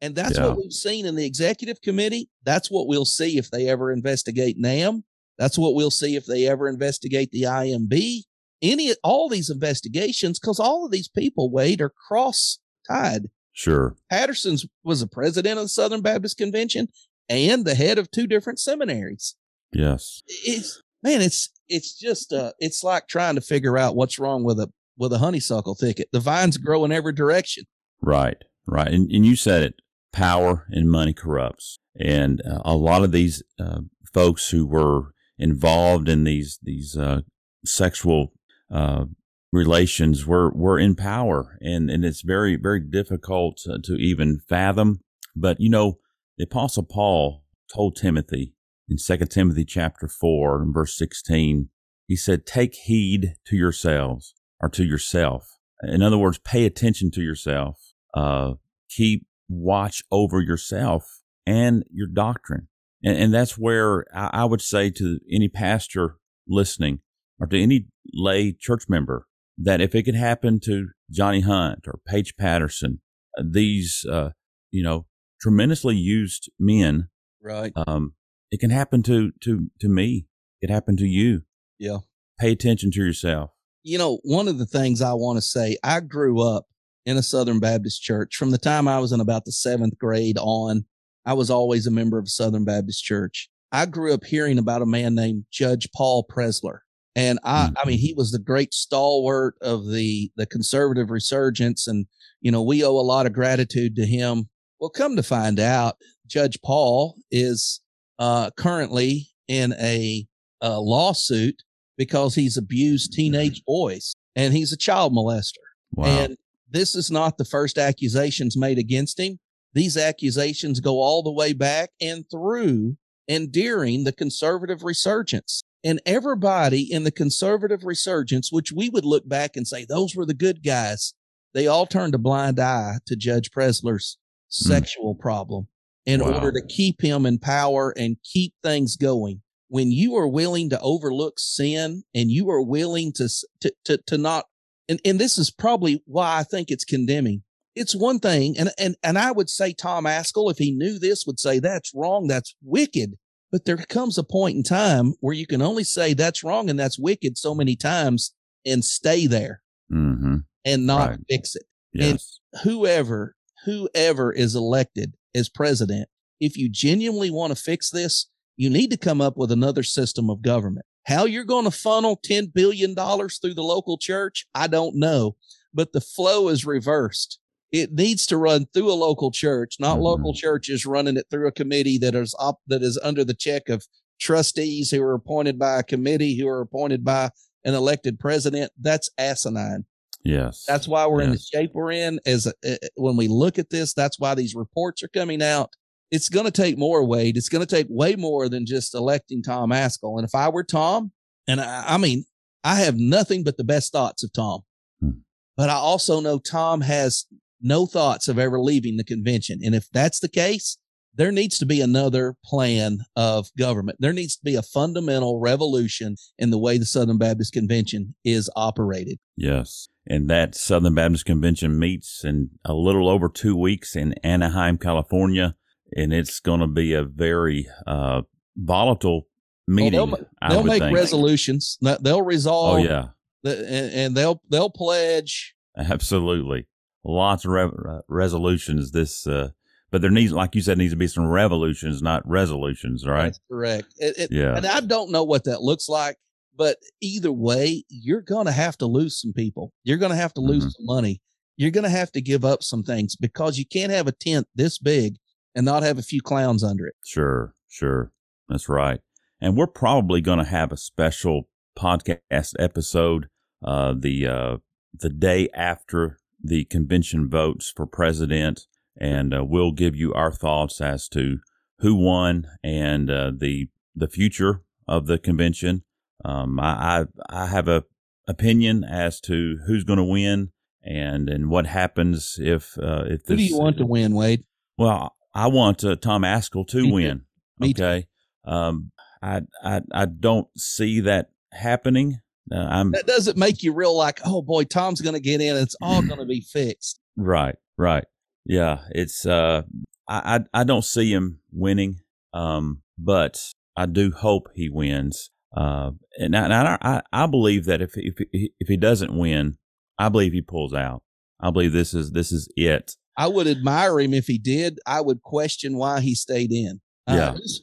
And 0.00 0.14
that's 0.14 0.38
Yeah. 0.38 0.46
what 0.48 0.56
we've 0.58 0.72
seen 0.72 1.04
in 1.04 1.16
the 1.16 1.26
executive 1.26 1.80
committee. 1.82 2.30
That's 2.44 2.70
what 2.70 2.86
we'll 2.86 3.04
see 3.04 3.36
if 3.36 3.50
they 3.50 3.68
ever 3.68 3.92
investigate 3.92 4.56
NAM. 4.58 5.04
That's 5.38 5.58
what 5.58 5.74
we'll 5.74 5.90
see 5.90 6.16
if 6.16 6.24
they 6.26 6.46
ever 6.46 6.68
investigate 6.68 7.30
the 7.32 7.42
IMB 7.42 8.22
any 8.62 8.92
all 9.02 9.28
these 9.28 9.48
investigations 9.48 10.38
because 10.38 10.60
all 10.60 10.84
of 10.84 10.92
these 10.92 11.08
people 11.08 11.50
wade 11.50 11.80
are 11.80 11.88
cross 12.08 12.58
tied. 12.86 13.26
Sure. 13.52 13.96
Patterson's 14.10 14.66
was 14.84 15.00
the 15.00 15.06
president 15.06 15.58
of 15.58 15.64
the 15.64 15.68
Southern 15.70 16.02
Baptist 16.02 16.36
Convention 16.36 16.88
and 17.28 17.64
the 17.64 17.74
head 17.74 17.98
of 17.98 18.10
two 18.10 18.26
different 18.26 18.58
seminaries. 18.58 19.34
Yes. 19.72 20.22
It's 20.26 20.82
man, 21.02 21.20
it's 21.22 21.48
it's 21.68 21.98
just 21.98 22.32
uh 22.34 22.52
it's 22.58 22.84
like 22.84 23.06
trying 23.08 23.34
to 23.36 23.40
figure 23.40 23.78
out 23.78 23.96
what's 23.96 24.18
wrong 24.18 24.44
with 24.44 24.60
a 24.60 24.70
with 25.00 25.12
a 25.12 25.18
honeysuckle 25.18 25.74
thicket. 25.74 26.08
The 26.12 26.20
vines 26.20 26.58
grow 26.58 26.84
in 26.84 26.92
every 26.92 27.14
direction. 27.14 27.64
Right. 28.00 28.36
Right. 28.66 28.88
And 28.88 29.10
and 29.10 29.26
you 29.26 29.34
said 29.34 29.62
it. 29.62 29.74
Power 30.12 30.66
and 30.70 30.90
money 30.90 31.12
corrupts. 31.12 31.78
And 31.98 32.40
uh, 32.46 32.60
a 32.64 32.76
lot 32.76 33.02
of 33.02 33.12
these 33.12 33.42
uh, 33.58 33.80
folks 34.12 34.50
who 34.50 34.66
were 34.66 35.14
involved 35.38 36.08
in 36.08 36.24
these 36.24 36.58
these 36.62 36.96
uh, 36.96 37.22
sexual 37.64 38.32
uh, 38.70 39.06
relations 39.52 40.26
were 40.26 40.50
were 40.50 40.78
in 40.78 40.94
power, 40.94 41.58
and 41.60 41.90
and 41.90 42.04
it's 42.04 42.22
very 42.22 42.56
very 42.56 42.80
difficult 42.80 43.58
to, 43.84 43.94
even 43.94 44.40
fathom. 44.48 45.00
But 45.34 45.60
you 45.60 45.70
know, 45.70 45.98
the 46.38 46.44
Apostle 46.44 46.84
Paul 46.84 47.44
told 47.72 47.96
Timothy 47.96 48.54
in 48.88 48.98
Second 48.98 49.28
Timothy 49.28 49.64
chapter 49.64 50.08
four 50.08 50.60
and 50.60 50.74
verse 50.74 50.96
sixteen, 50.96 51.70
he 52.06 52.16
said, 52.16 52.46
"Take 52.46 52.74
heed 52.74 53.34
to 53.46 53.56
yourselves 53.56 54.34
or 54.60 54.68
to 54.70 54.84
yourself." 54.84 55.58
In 55.82 56.02
other 56.02 56.18
words, 56.18 56.38
pay 56.38 56.66
attention 56.66 57.10
to 57.12 57.22
yourself. 57.22 57.94
Uh, 58.14 58.54
keep 58.88 59.26
watch 59.48 60.02
over 60.10 60.40
yourself 60.40 61.22
and 61.46 61.84
your 61.90 62.06
doctrine. 62.06 62.68
And, 63.02 63.16
and 63.16 63.34
that's 63.34 63.58
where 63.58 64.04
I, 64.14 64.42
I 64.42 64.44
would 64.44 64.60
say 64.60 64.90
to 64.90 65.18
any 65.30 65.48
pastor 65.48 66.16
listening, 66.46 67.00
or 67.38 67.46
to 67.46 67.60
any 67.60 67.86
lay 68.12 68.52
church 68.52 68.84
member 68.88 69.26
that 69.58 69.80
if 69.80 69.94
it 69.94 70.04
could 70.04 70.14
happen 70.14 70.60
to 70.64 70.88
Johnny 71.10 71.40
Hunt 71.40 71.80
or 71.86 72.00
Paige 72.06 72.36
Patterson, 72.36 73.00
uh, 73.38 73.42
these, 73.50 74.04
uh, 74.10 74.30
you 74.70 74.82
know, 74.82 75.06
tremendously 75.40 75.96
used 75.96 76.50
men, 76.58 77.08
right? 77.42 77.72
Um, 77.86 78.14
it 78.50 78.60
can 78.60 78.70
happen 78.70 79.02
to, 79.04 79.32
to, 79.42 79.70
to 79.80 79.88
me. 79.88 80.26
It 80.60 80.70
happened 80.70 80.98
to 80.98 81.06
you. 81.06 81.42
Yeah. 81.78 81.98
Pay 82.38 82.52
attention 82.52 82.90
to 82.92 83.00
yourself. 83.00 83.50
You 83.82 83.98
know, 83.98 84.18
one 84.24 84.48
of 84.48 84.58
the 84.58 84.66
things 84.66 85.00
I 85.00 85.12
want 85.14 85.38
to 85.38 85.42
say, 85.42 85.76
I 85.82 86.00
grew 86.00 86.40
up 86.40 86.66
in 87.06 87.16
a 87.16 87.22
Southern 87.22 87.60
Baptist 87.60 88.02
church 88.02 88.36
from 88.36 88.50
the 88.50 88.58
time 88.58 88.86
I 88.86 88.98
was 88.98 89.12
in 89.12 89.20
about 89.20 89.44
the 89.44 89.52
seventh 89.52 89.98
grade 89.98 90.36
on. 90.38 90.84
I 91.24 91.32
was 91.32 91.50
always 91.50 91.86
a 91.86 91.90
member 91.90 92.18
of 92.18 92.28
Southern 92.28 92.64
Baptist 92.64 93.04
church. 93.04 93.48
I 93.72 93.86
grew 93.86 94.12
up 94.12 94.24
hearing 94.24 94.58
about 94.58 94.82
a 94.82 94.86
man 94.86 95.14
named 95.14 95.44
Judge 95.50 95.88
Paul 95.94 96.26
Pressler. 96.30 96.80
And 97.16 97.38
I, 97.44 97.68
Mm. 97.68 97.74
I 97.76 97.86
mean, 97.88 97.98
he 97.98 98.14
was 98.14 98.32
the 98.32 98.38
great 98.38 98.74
stalwart 98.74 99.54
of 99.60 99.88
the, 99.90 100.30
the 100.36 100.46
conservative 100.46 101.10
resurgence. 101.10 101.86
And, 101.86 102.06
you 102.40 102.50
know, 102.52 102.62
we 102.62 102.84
owe 102.84 102.98
a 102.98 103.00
lot 103.00 103.26
of 103.26 103.32
gratitude 103.32 103.96
to 103.96 104.06
him. 104.06 104.48
Well, 104.78 104.90
come 104.90 105.16
to 105.16 105.22
find 105.22 105.58
out, 105.58 105.96
Judge 106.26 106.60
Paul 106.62 107.16
is, 107.30 107.80
uh, 108.18 108.50
currently 108.56 109.28
in 109.48 109.72
a, 109.74 110.26
a 110.60 110.80
lawsuit 110.80 111.62
because 112.00 112.34
he's 112.34 112.56
abused 112.56 113.12
teenage 113.12 113.62
boys 113.66 114.16
and 114.34 114.54
he's 114.54 114.72
a 114.72 114.76
child 114.78 115.12
molester. 115.12 115.58
Wow. 115.92 116.06
And 116.06 116.38
this 116.70 116.94
is 116.94 117.10
not 117.10 117.36
the 117.36 117.44
first 117.44 117.76
accusations 117.76 118.56
made 118.56 118.78
against 118.78 119.20
him. 119.20 119.38
These 119.74 119.98
accusations 119.98 120.80
go 120.80 121.02
all 121.02 121.22
the 121.22 121.30
way 121.30 121.52
back 121.52 121.90
and 122.00 122.24
through 122.30 122.96
and 123.28 123.52
during 123.52 124.04
the 124.04 124.14
conservative 124.14 124.82
resurgence. 124.82 125.62
And 125.84 126.00
everybody 126.06 126.90
in 126.90 127.04
the 127.04 127.12
conservative 127.12 127.84
resurgence, 127.84 128.50
which 128.50 128.72
we 128.72 128.88
would 128.88 129.04
look 129.04 129.28
back 129.28 129.54
and 129.54 129.68
say, 129.68 129.84
those 129.84 130.16
were 130.16 130.24
the 130.24 130.32
good 130.32 130.64
guys, 130.64 131.12
they 131.52 131.66
all 131.66 131.84
turned 131.84 132.14
a 132.14 132.18
blind 132.18 132.58
eye 132.58 133.00
to 133.08 133.14
Judge 133.14 133.50
Pressler's 133.50 134.16
mm. 134.16 134.68
sexual 134.68 135.14
problem 135.14 135.68
in 136.06 136.24
wow. 136.24 136.32
order 136.32 136.52
to 136.52 136.66
keep 136.66 137.02
him 137.02 137.26
in 137.26 137.38
power 137.38 137.92
and 137.94 138.16
keep 138.24 138.54
things 138.62 138.96
going. 138.96 139.42
When 139.70 139.92
you 139.92 140.16
are 140.16 140.26
willing 140.26 140.68
to 140.70 140.80
overlook 140.80 141.38
sin 141.38 142.02
and 142.12 142.28
you 142.28 142.50
are 142.50 142.60
willing 142.60 143.12
to, 143.14 143.28
to, 143.60 143.72
to, 143.84 143.98
to 144.08 144.18
not, 144.18 144.46
and, 144.88 145.00
and 145.04 145.18
this 145.18 145.38
is 145.38 145.50
probably 145.50 146.02
why 146.06 146.38
I 146.38 146.42
think 146.42 146.70
it's 146.70 146.84
condemning. 146.84 147.44
It's 147.76 147.94
one 147.94 148.18
thing. 148.18 148.58
And, 148.58 148.70
and, 148.78 148.96
and 149.04 149.16
I 149.16 149.30
would 149.30 149.48
say 149.48 149.72
Tom 149.72 150.06
Ascol, 150.06 150.50
if 150.50 150.58
he 150.58 150.72
knew 150.72 150.98
this, 150.98 151.24
would 151.24 151.38
say 151.38 151.60
that's 151.60 151.92
wrong. 151.94 152.26
That's 152.26 152.56
wicked. 152.60 153.14
But 153.52 153.64
there 153.64 153.76
comes 153.76 154.18
a 154.18 154.24
point 154.24 154.56
in 154.56 154.64
time 154.64 155.14
where 155.20 155.34
you 155.34 155.46
can 155.46 155.62
only 155.62 155.84
say 155.84 156.14
that's 156.14 156.42
wrong 156.42 156.68
and 156.68 156.78
that's 156.78 156.98
wicked 156.98 157.38
so 157.38 157.54
many 157.54 157.76
times 157.76 158.34
and 158.66 158.84
stay 158.84 159.28
there 159.28 159.62
mm-hmm. 159.90 160.38
and 160.64 160.86
not 160.86 161.10
right. 161.10 161.18
fix 161.28 161.54
it. 161.54 161.62
Yes. 161.92 162.40
And 162.52 162.62
whoever, 162.64 163.36
whoever 163.64 164.32
is 164.32 164.56
elected 164.56 165.14
as 165.32 165.48
president, 165.48 166.08
if 166.40 166.56
you 166.56 166.68
genuinely 166.68 167.30
want 167.30 167.54
to 167.54 167.62
fix 167.62 167.90
this, 167.90 168.28
you 168.60 168.68
need 168.68 168.90
to 168.90 168.98
come 168.98 169.22
up 169.22 169.38
with 169.38 169.50
another 169.50 169.82
system 169.82 170.28
of 170.28 170.42
government. 170.42 170.84
How 171.06 171.24
you're 171.24 171.44
going 171.44 171.64
to 171.64 171.70
funnel 171.70 172.20
$10 172.28 172.52
billion 172.52 172.94
through 172.94 173.54
the 173.54 173.62
local 173.62 173.96
church, 173.96 174.46
I 174.54 174.66
don't 174.66 174.96
know, 174.96 175.36
but 175.72 175.94
the 175.94 176.00
flow 176.02 176.48
is 176.48 176.66
reversed. 176.66 177.38
It 177.72 177.94
needs 177.94 178.26
to 178.26 178.36
run 178.36 178.66
through 178.74 178.92
a 178.92 178.92
local 178.92 179.30
church, 179.30 179.76
not 179.80 179.94
mm-hmm. 179.94 180.02
local 180.02 180.34
churches 180.34 180.84
running 180.84 181.16
it 181.16 181.24
through 181.30 181.48
a 181.48 181.52
committee 181.52 181.96
that 181.98 182.14
is 182.14 182.34
up, 182.38 182.58
that 182.66 182.82
is 182.82 183.00
under 183.02 183.24
the 183.24 183.32
check 183.32 183.70
of 183.70 183.86
trustees 184.20 184.90
who 184.90 185.02
are 185.02 185.14
appointed 185.14 185.58
by 185.58 185.78
a 185.78 185.82
committee 185.82 186.38
who 186.38 186.46
are 186.46 186.60
appointed 186.60 187.02
by 187.02 187.30
an 187.64 187.72
elected 187.72 188.20
president. 188.20 188.72
That's 188.78 189.08
asinine. 189.16 189.86
Yes. 190.22 190.66
That's 190.68 190.86
why 190.86 191.06
we're 191.06 191.20
yes. 191.20 191.26
in 191.26 191.32
the 191.32 191.38
shape 191.38 191.70
we're 191.72 191.92
in. 191.92 192.20
As 192.26 192.46
a, 192.46 192.74
uh, 192.74 192.76
when 192.96 193.16
we 193.16 193.26
look 193.26 193.58
at 193.58 193.70
this, 193.70 193.94
that's 193.94 194.20
why 194.20 194.34
these 194.34 194.54
reports 194.54 195.02
are 195.02 195.08
coming 195.08 195.40
out. 195.40 195.70
It's 196.10 196.28
going 196.28 196.46
to 196.46 196.52
take 196.52 196.76
more 196.76 197.04
weight. 197.04 197.36
It's 197.36 197.48
going 197.48 197.64
to 197.64 197.76
take 197.76 197.86
way 197.88 198.16
more 198.16 198.48
than 198.48 198.66
just 198.66 198.94
electing 198.94 199.42
Tom 199.42 199.70
Ascol. 199.70 200.18
And 200.18 200.26
if 200.26 200.34
I 200.34 200.48
were 200.48 200.64
Tom, 200.64 201.12
and 201.46 201.60
I, 201.60 201.94
I 201.94 201.96
mean, 201.98 202.24
I 202.64 202.76
have 202.76 202.96
nothing 202.96 203.44
but 203.44 203.56
the 203.56 203.64
best 203.64 203.92
thoughts 203.92 204.22
of 204.22 204.32
Tom, 204.32 204.60
hmm. 205.00 205.10
but 205.56 205.70
I 205.70 205.74
also 205.74 206.20
know 206.20 206.38
Tom 206.38 206.80
has 206.82 207.26
no 207.60 207.86
thoughts 207.86 208.28
of 208.28 208.38
ever 208.38 208.60
leaving 208.60 208.96
the 208.96 209.04
convention. 209.04 209.60
And 209.62 209.74
if 209.74 209.88
that's 209.92 210.20
the 210.20 210.28
case, 210.28 210.78
there 211.14 211.32
needs 211.32 211.58
to 211.58 211.66
be 211.66 211.80
another 211.80 212.36
plan 212.44 213.00
of 213.16 213.48
government. 213.58 213.98
There 214.00 214.12
needs 214.12 214.36
to 214.36 214.44
be 214.44 214.54
a 214.54 214.62
fundamental 214.62 215.40
revolution 215.40 216.16
in 216.38 216.50
the 216.50 216.58
way 216.58 216.78
the 216.78 216.84
Southern 216.84 217.18
Baptist 217.18 217.52
Convention 217.52 218.14
is 218.24 218.48
operated. 218.56 219.18
Yes. 219.36 219.88
And 220.06 220.30
that 220.30 220.54
Southern 220.54 220.94
Baptist 220.94 221.26
Convention 221.26 221.78
meets 221.78 222.24
in 222.24 222.50
a 222.64 222.74
little 222.74 223.08
over 223.08 223.28
two 223.28 223.56
weeks 223.56 223.96
in 223.96 224.14
Anaheim, 224.24 224.78
California. 224.78 225.56
And 225.96 226.12
it's 226.12 226.40
going 226.40 226.60
to 226.60 226.66
be 226.66 226.94
a 226.94 227.04
very 227.04 227.68
uh, 227.86 228.22
volatile 228.56 229.26
meeting. 229.66 229.98
Well, 229.98 230.06
they'll, 230.06 230.50
they'll 230.50 230.64
make 230.64 230.82
think. 230.82 230.96
resolutions. 230.96 231.78
They'll 231.80 232.22
resolve. 232.22 232.80
Oh, 232.80 232.82
yeah. 232.82 233.06
The, 233.42 233.58
and, 233.58 233.92
and, 233.94 234.14
they'll 234.14 234.42
they'll 234.50 234.70
pledge. 234.70 235.54
Absolutely. 235.76 236.66
Lots 237.04 237.46
of 237.46 237.52
re- 237.52 238.00
resolutions 238.06 238.90
this 238.90 239.26
uh, 239.26 239.48
but 239.90 240.02
there 240.02 240.10
needs, 240.10 240.32
like 240.32 240.54
you 240.54 240.60
said, 240.60 240.78
needs 240.78 240.92
to 240.92 240.96
be 240.96 241.08
some 241.08 241.26
revolutions, 241.26 242.00
not 242.00 242.26
resolutions, 242.28 243.06
right? 243.06 243.24
That's 243.24 243.40
correct. 243.50 243.88
It, 243.96 244.18
it, 244.18 244.32
yeah. 244.32 244.56
And 244.56 244.66
I 244.66 244.80
don't 244.80 245.10
know 245.10 245.24
what 245.24 245.44
that 245.44 245.62
looks 245.62 245.88
like, 245.88 246.16
but 246.56 246.78
either 247.00 247.32
way, 247.32 247.84
you're 247.88 248.20
going 248.20 248.46
to 248.46 248.52
have 248.52 248.78
to 248.78 248.86
lose 248.86 249.20
some 249.20 249.32
people. 249.32 249.72
You're 249.82 249.98
going 249.98 250.12
to 250.12 250.16
have 250.16 250.34
to 250.34 250.40
lose 250.40 250.62
mm-hmm. 250.62 250.70
some 250.70 250.86
money. 250.86 251.20
You're 251.56 251.72
going 251.72 251.84
to 251.84 251.90
have 251.90 252.12
to 252.12 252.20
give 252.20 252.44
up 252.44 252.62
some 252.62 252.84
things 252.84 253.16
because 253.16 253.58
you 253.58 253.66
can't 253.66 253.92
have 253.92 254.06
a 254.06 254.12
tent 254.12 254.46
this 254.54 254.78
big 254.78 255.16
and 255.54 255.64
not 255.64 255.82
have 255.82 255.98
a 255.98 256.02
few 256.02 256.20
clowns 256.20 256.62
under 256.62 256.86
it. 256.86 256.94
Sure, 257.04 257.54
sure. 257.68 258.12
That's 258.48 258.68
right. 258.68 259.00
And 259.40 259.56
we're 259.56 259.66
probably 259.66 260.20
going 260.20 260.38
to 260.38 260.44
have 260.44 260.72
a 260.72 260.76
special 260.76 261.48
podcast 261.78 262.54
episode 262.58 263.28
uh, 263.64 263.94
the 263.98 264.26
uh, 264.26 264.56
the 264.98 265.10
day 265.10 265.48
after 265.54 266.18
the 266.42 266.64
convention 266.64 267.28
votes 267.28 267.72
for 267.74 267.86
president 267.86 268.66
and 268.96 269.34
uh, 269.34 269.44
we'll 269.44 269.72
give 269.72 269.96
you 269.96 270.12
our 270.14 270.32
thoughts 270.32 270.80
as 270.80 271.08
to 271.08 271.38
who 271.78 271.94
won 271.94 272.46
and 272.62 273.10
uh, 273.10 273.32
the 273.36 273.68
the 273.94 274.08
future 274.08 274.62
of 274.86 275.06
the 275.06 275.18
convention. 275.18 275.82
Um, 276.24 276.60
I, 276.60 277.06
I, 277.30 277.42
I 277.44 277.46
have 277.46 277.68
a 277.68 277.84
opinion 278.28 278.84
as 278.84 279.20
to 279.22 279.58
who's 279.66 279.84
going 279.84 279.96
to 279.98 280.04
win 280.04 280.50
and 280.82 281.28
and 281.28 281.50
what 281.50 281.66
happens 281.66 282.36
if 282.38 282.76
uh, 282.78 283.04
if 283.06 283.24
this, 283.24 283.28
who 283.28 283.36
do 283.36 283.42
you 283.44 283.58
want 283.58 283.78
to 283.78 283.86
win, 283.86 284.14
Wade? 284.14 284.44
Well, 284.76 285.14
I 285.34 285.48
want 285.48 285.84
uh, 285.84 285.96
Tom 285.96 286.22
Ascol 286.22 286.66
to 286.68 286.82
Me 286.82 286.92
win. 286.92 287.22
okay, 287.62 288.06
um, 288.44 288.92
I 289.22 289.42
I 289.62 289.80
I 289.92 290.06
don't 290.06 290.48
see 290.56 291.00
that 291.00 291.30
happening. 291.52 292.20
Uh, 292.52 292.84
that 292.90 293.06
doesn't 293.06 293.36
make 293.36 293.62
you 293.62 293.72
real 293.72 293.96
like, 293.96 294.20
oh 294.24 294.42
boy, 294.42 294.64
Tom's 294.64 295.00
going 295.00 295.14
to 295.14 295.20
get 295.20 295.40
in. 295.40 295.56
It's 295.56 295.76
all 295.80 296.02
going 296.02 296.18
to 296.18 296.26
be 296.26 296.40
fixed. 296.40 296.98
Right, 297.16 297.54
right. 297.78 298.04
Yeah, 298.44 298.80
it's 298.90 299.24
uh, 299.24 299.62
I, 300.08 300.36
I 300.36 300.60
I 300.60 300.64
don't 300.64 300.84
see 300.84 301.12
him 301.12 301.40
winning, 301.52 302.00
um, 302.34 302.82
but 302.98 303.38
I 303.76 303.86
do 303.86 304.10
hope 304.10 304.48
he 304.54 304.68
wins. 304.68 305.30
Uh, 305.56 305.90
and, 306.18 306.36
I, 306.36 306.44
and 306.44 306.78
I, 306.82 307.02
I 307.12 307.26
believe 307.26 307.64
that 307.66 307.80
if 307.82 307.92
if 307.94 308.14
if 308.32 308.68
he 308.68 308.76
doesn't 308.76 309.16
win, 309.16 309.58
I 309.98 310.08
believe 310.08 310.32
he 310.32 310.42
pulls 310.42 310.74
out. 310.74 311.02
I 311.40 311.50
believe 311.50 311.72
this 311.72 311.94
is 311.94 312.12
this 312.12 312.32
is 312.32 312.48
it. 312.56 312.96
I 313.20 313.26
would 313.26 313.46
admire 313.46 314.00
him 314.00 314.14
if 314.14 314.26
he 314.26 314.38
did. 314.38 314.78
I 314.86 315.02
would 315.02 315.20
question 315.20 315.76
why 315.76 316.00
he 316.00 316.14
stayed 316.14 316.52
in. 316.52 316.80
Uh, 317.06 317.14
yeah, 317.14 317.34
it's, 317.34 317.60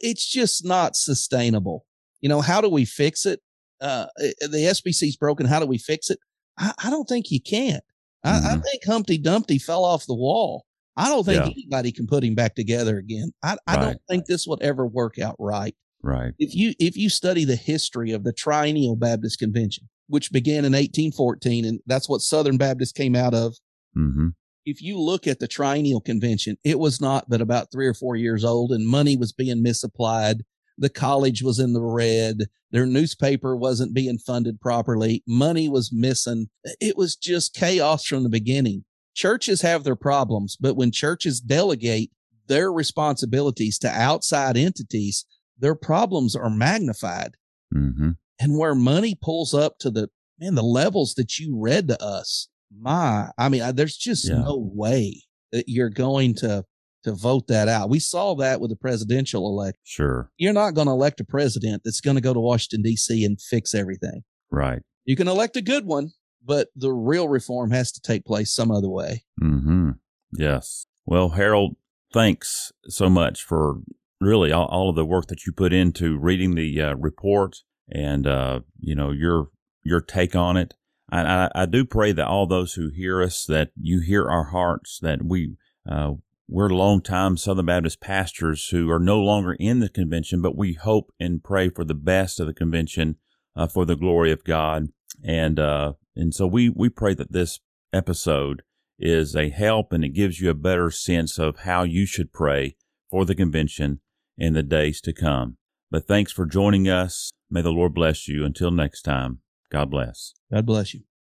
it's, 0.00 0.26
just 0.26 0.64
not 0.64 0.96
sustainable. 0.96 1.84
You 2.22 2.30
know, 2.30 2.40
how 2.40 2.62
do 2.62 2.70
we 2.70 2.86
fix 2.86 3.26
it? 3.26 3.40
Uh, 3.82 4.06
the 4.16 4.72
SBC's 4.72 5.16
broken. 5.18 5.44
How 5.44 5.60
do 5.60 5.66
we 5.66 5.76
fix 5.76 6.08
it? 6.08 6.18
I, 6.58 6.72
I 6.84 6.88
don't 6.88 7.06
think 7.06 7.30
you 7.30 7.38
can. 7.38 7.80
I, 8.24 8.30
mm-hmm. 8.30 8.46
I, 8.46 8.50
think 8.60 8.84
Humpty 8.86 9.18
Dumpty 9.18 9.58
fell 9.58 9.84
off 9.84 10.06
the 10.06 10.14
wall. 10.14 10.64
I 10.96 11.10
don't 11.10 11.24
think 11.24 11.44
yeah. 11.44 11.52
anybody 11.52 11.92
can 11.92 12.06
put 12.06 12.24
him 12.24 12.34
back 12.34 12.54
together 12.54 12.96
again. 12.96 13.32
I, 13.42 13.58
I 13.66 13.74
right. 13.74 13.82
don't 13.82 14.02
think 14.08 14.24
this 14.24 14.46
would 14.46 14.62
ever 14.62 14.86
work 14.86 15.18
out 15.18 15.36
right. 15.38 15.76
Right. 16.02 16.32
If 16.38 16.54
you 16.54 16.72
if 16.78 16.96
you 16.96 17.10
study 17.10 17.44
the 17.44 17.56
history 17.56 18.12
of 18.12 18.24
the 18.24 18.32
Triennial 18.32 18.96
Baptist 18.96 19.38
Convention, 19.38 19.90
which 20.06 20.32
began 20.32 20.64
in 20.64 20.72
1814, 20.72 21.66
and 21.66 21.80
that's 21.86 22.08
what 22.08 22.22
Southern 22.22 22.56
Baptists 22.56 22.92
came 22.92 23.14
out 23.14 23.34
of. 23.34 23.54
Mm-hmm. 23.94 24.28
If 24.68 24.82
you 24.82 25.00
look 25.00 25.26
at 25.26 25.38
the 25.38 25.48
Triennial 25.48 26.00
Convention, 26.00 26.58
it 26.64 26.78
was 26.78 27.00
not 27.00 27.28
but 27.28 27.40
about 27.40 27.72
three 27.72 27.86
or 27.86 27.94
four 27.94 28.16
years 28.16 28.44
old, 28.44 28.72
and 28.72 28.86
money 28.86 29.16
was 29.16 29.32
being 29.32 29.62
misapplied 29.62 30.44
the 30.78 30.88
college 30.88 31.42
was 31.42 31.58
in 31.58 31.72
the 31.72 31.82
red. 31.82 32.44
Their 32.70 32.86
newspaper 32.86 33.56
wasn't 33.56 33.94
being 33.94 34.18
funded 34.18 34.60
properly. 34.60 35.22
Money 35.26 35.68
was 35.68 35.92
missing. 35.92 36.48
It 36.80 36.96
was 36.96 37.16
just 37.16 37.54
chaos 37.54 38.04
from 38.04 38.22
the 38.22 38.28
beginning. 38.28 38.84
Churches 39.14 39.62
have 39.62 39.82
their 39.82 39.96
problems, 39.96 40.56
but 40.58 40.76
when 40.76 40.92
churches 40.92 41.40
delegate 41.40 42.12
their 42.46 42.72
responsibilities 42.72 43.78
to 43.80 43.88
outside 43.88 44.56
entities, 44.56 45.26
their 45.58 45.74
problems 45.74 46.36
are 46.36 46.50
magnified. 46.50 47.32
Mm-hmm. 47.74 48.10
And 48.40 48.58
where 48.58 48.76
money 48.76 49.18
pulls 49.20 49.52
up 49.52 49.78
to 49.80 49.90
the 49.90 50.08
man, 50.38 50.54
the 50.54 50.62
levels 50.62 51.14
that 51.14 51.38
you 51.38 51.58
read 51.60 51.88
to 51.88 52.00
us, 52.02 52.48
my, 52.76 53.30
I 53.38 53.48
mean, 53.48 53.74
there's 53.74 53.96
just 53.96 54.28
yeah. 54.28 54.38
no 54.38 54.70
way 54.74 55.22
that 55.52 55.64
you're 55.68 55.90
going 55.90 56.34
to 56.36 56.64
to 57.04 57.14
vote 57.14 57.46
that 57.48 57.68
out. 57.68 57.88
We 57.88 58.00
saw 58.00 58.34
that 58.36 58.60
with 58.60 58.70
the 58.70 58.76
presidential 58.76 59.46
election. 59.46 59.80
Sure. 59.84 60.30
You're 60.36 60.52
not 60.52 60.74
going 60.74 60.88
to 60.88 60.92
elect 60.92 61.20
a 61.20 61.24
president 61.24 61.82
that's 61.84 62.00
going 62.00 62.16
to 62.16 62.20
go 62.20 62.34
to 62.34 62.40
Washington, 62.40 62.82
D.C. 62.82 63.24
and 63.24 63.40
fix 63.40 63.74
everything. 63.74 64.22
Right. 64.50 64.82
You 65.04 65.16
can 65.16 65.28
elect 65.28 65.56
a 65.56 65.62
good 65.62 65.86
one, 65.86 66.10
but 66.44 66.68
the 66.74 66.92
real 66.92 67.28
reform 67.28 67.70
has 67.70 67.92
to 67.92 68.00
take 68.00 68.24
place 68.24 68.52
some 68.52 68.70
other 68.70 68.88
way. 68.88 69.24
Mm-hmm. 69.40 69.92
Yes. 70.32 70.86
Well, 71.06 71.30
Harold, 71.30 71.76
thanks 72.12 72.72
so 72.88 73.08
much 73.08 73.42
for 73.42 73.80
really 74.20 74.52
all, 74.52 74.66
all, 74.66 74.90
of 74.90 74.96
the 74.96 75.06
work 75.06 75.26
that 75.28 75.46
you 75.46 75.52
put 75.52 75.72
into 75.72 76.18
reading 76.18 76.54
the 76.54 76.80
uh, 76.80 76.94
report 76.96 77.62
and 77.90 78.26
uh, 78.26 78.60
you 78.80 78.94
know 78.94 79.10
your 79.10 79.48
your 79.82 80.00
take 80.00 80.36
on 80.36 80.56
it. 80.56 80.74
I, 81.10 81.20
I, 81.22 81.50
I, 81.54 81.66
do 81.66 81.84
pray 81.84 82.12
that 82.12 82.26
all 82.26 82.46
those 82.46 82.74
who 82.74 82.90
hear 82.90 83.22
us, 83.22 83.44
that 83.46 83.70
you 83.80 84.00
hear 84.00 84.28
our 84.28 84.44
hearts, 84.44 84.98
that 85.00 85.24
we 85.24 85.56
uh, 85.88 86.12
we're 86.48 86.70
longtime 86.70 87.36
Southern 87.36 87.66
Baptist 87.66 88.00
pastors 88.00 88.68
who 88.68 88.90
are 88.90 88.98
no 88.98 89.18
longer 89.18 89.54
in 89.58 89.80
the 89.80 89.88
convention, 89.88 90.40
but 90.40 90.56
we 90.56 90.72
hope 90.72 91.12
and 91.20 91.44
pray 91.44 91.68
for 91.68 91.84
the 91.84 91.94
best 91.94 92.40
of 92.40 92.46
the 92.46 92.54
convention 92.54 93.16
uh, 93.54 93.66
for 93.66 93.84
the 93.84 93.96
glory 93.96 94.32
of 94.32 94.44
God. 94.44 94.88
And 95.22 95.58
uh, 95.58 95.94
and 96.16 96.34
so 96.34 96.46
we 96.46 96.70
we 96.70 96.88
pray 96.88 97.14
that 97.14 97.32
this 97.32 97.60
episode 97.92 98.62
is 98.98 99.36
a 99.36 99.50
help 99.50 99.92
and 99.92 100.04
it 100.04 100.10
gives 100.10 100.40
you 100.40 100.50
a 100.50 100.54
better 100.54 100.90
sense 100.90 101.38
of 101.38 101.60
how 101.60 101.82
you 101.82 102.06
should 102.06 102.32
pray 102.32 102.76
for 103.10 103.24
the 103.24 103.34
convention 103.34 104.00
in 104.36 104.54
the 104.54 104.62
days 104.62 105.00
to 105.02 105.12
come. 105.12 105.56
But 105.90 106.06
thanks 106.06 106.32
for 106.32 106.46
joining 106.46 106.88
us. 106.88 107.30
May 107.50 107.62
the 107.62 107.70
Lord 107.70 107.94
bless 107.94 108.28
you. 108.28 108.44
Until 108.44 108.70
next 108.70 109.02
time, 109.02 109.40
God 109.70 109.90
bless. 109.90 110.34
God 110.52 110.66
bless 110.66 110.94
you. 110.94 111.02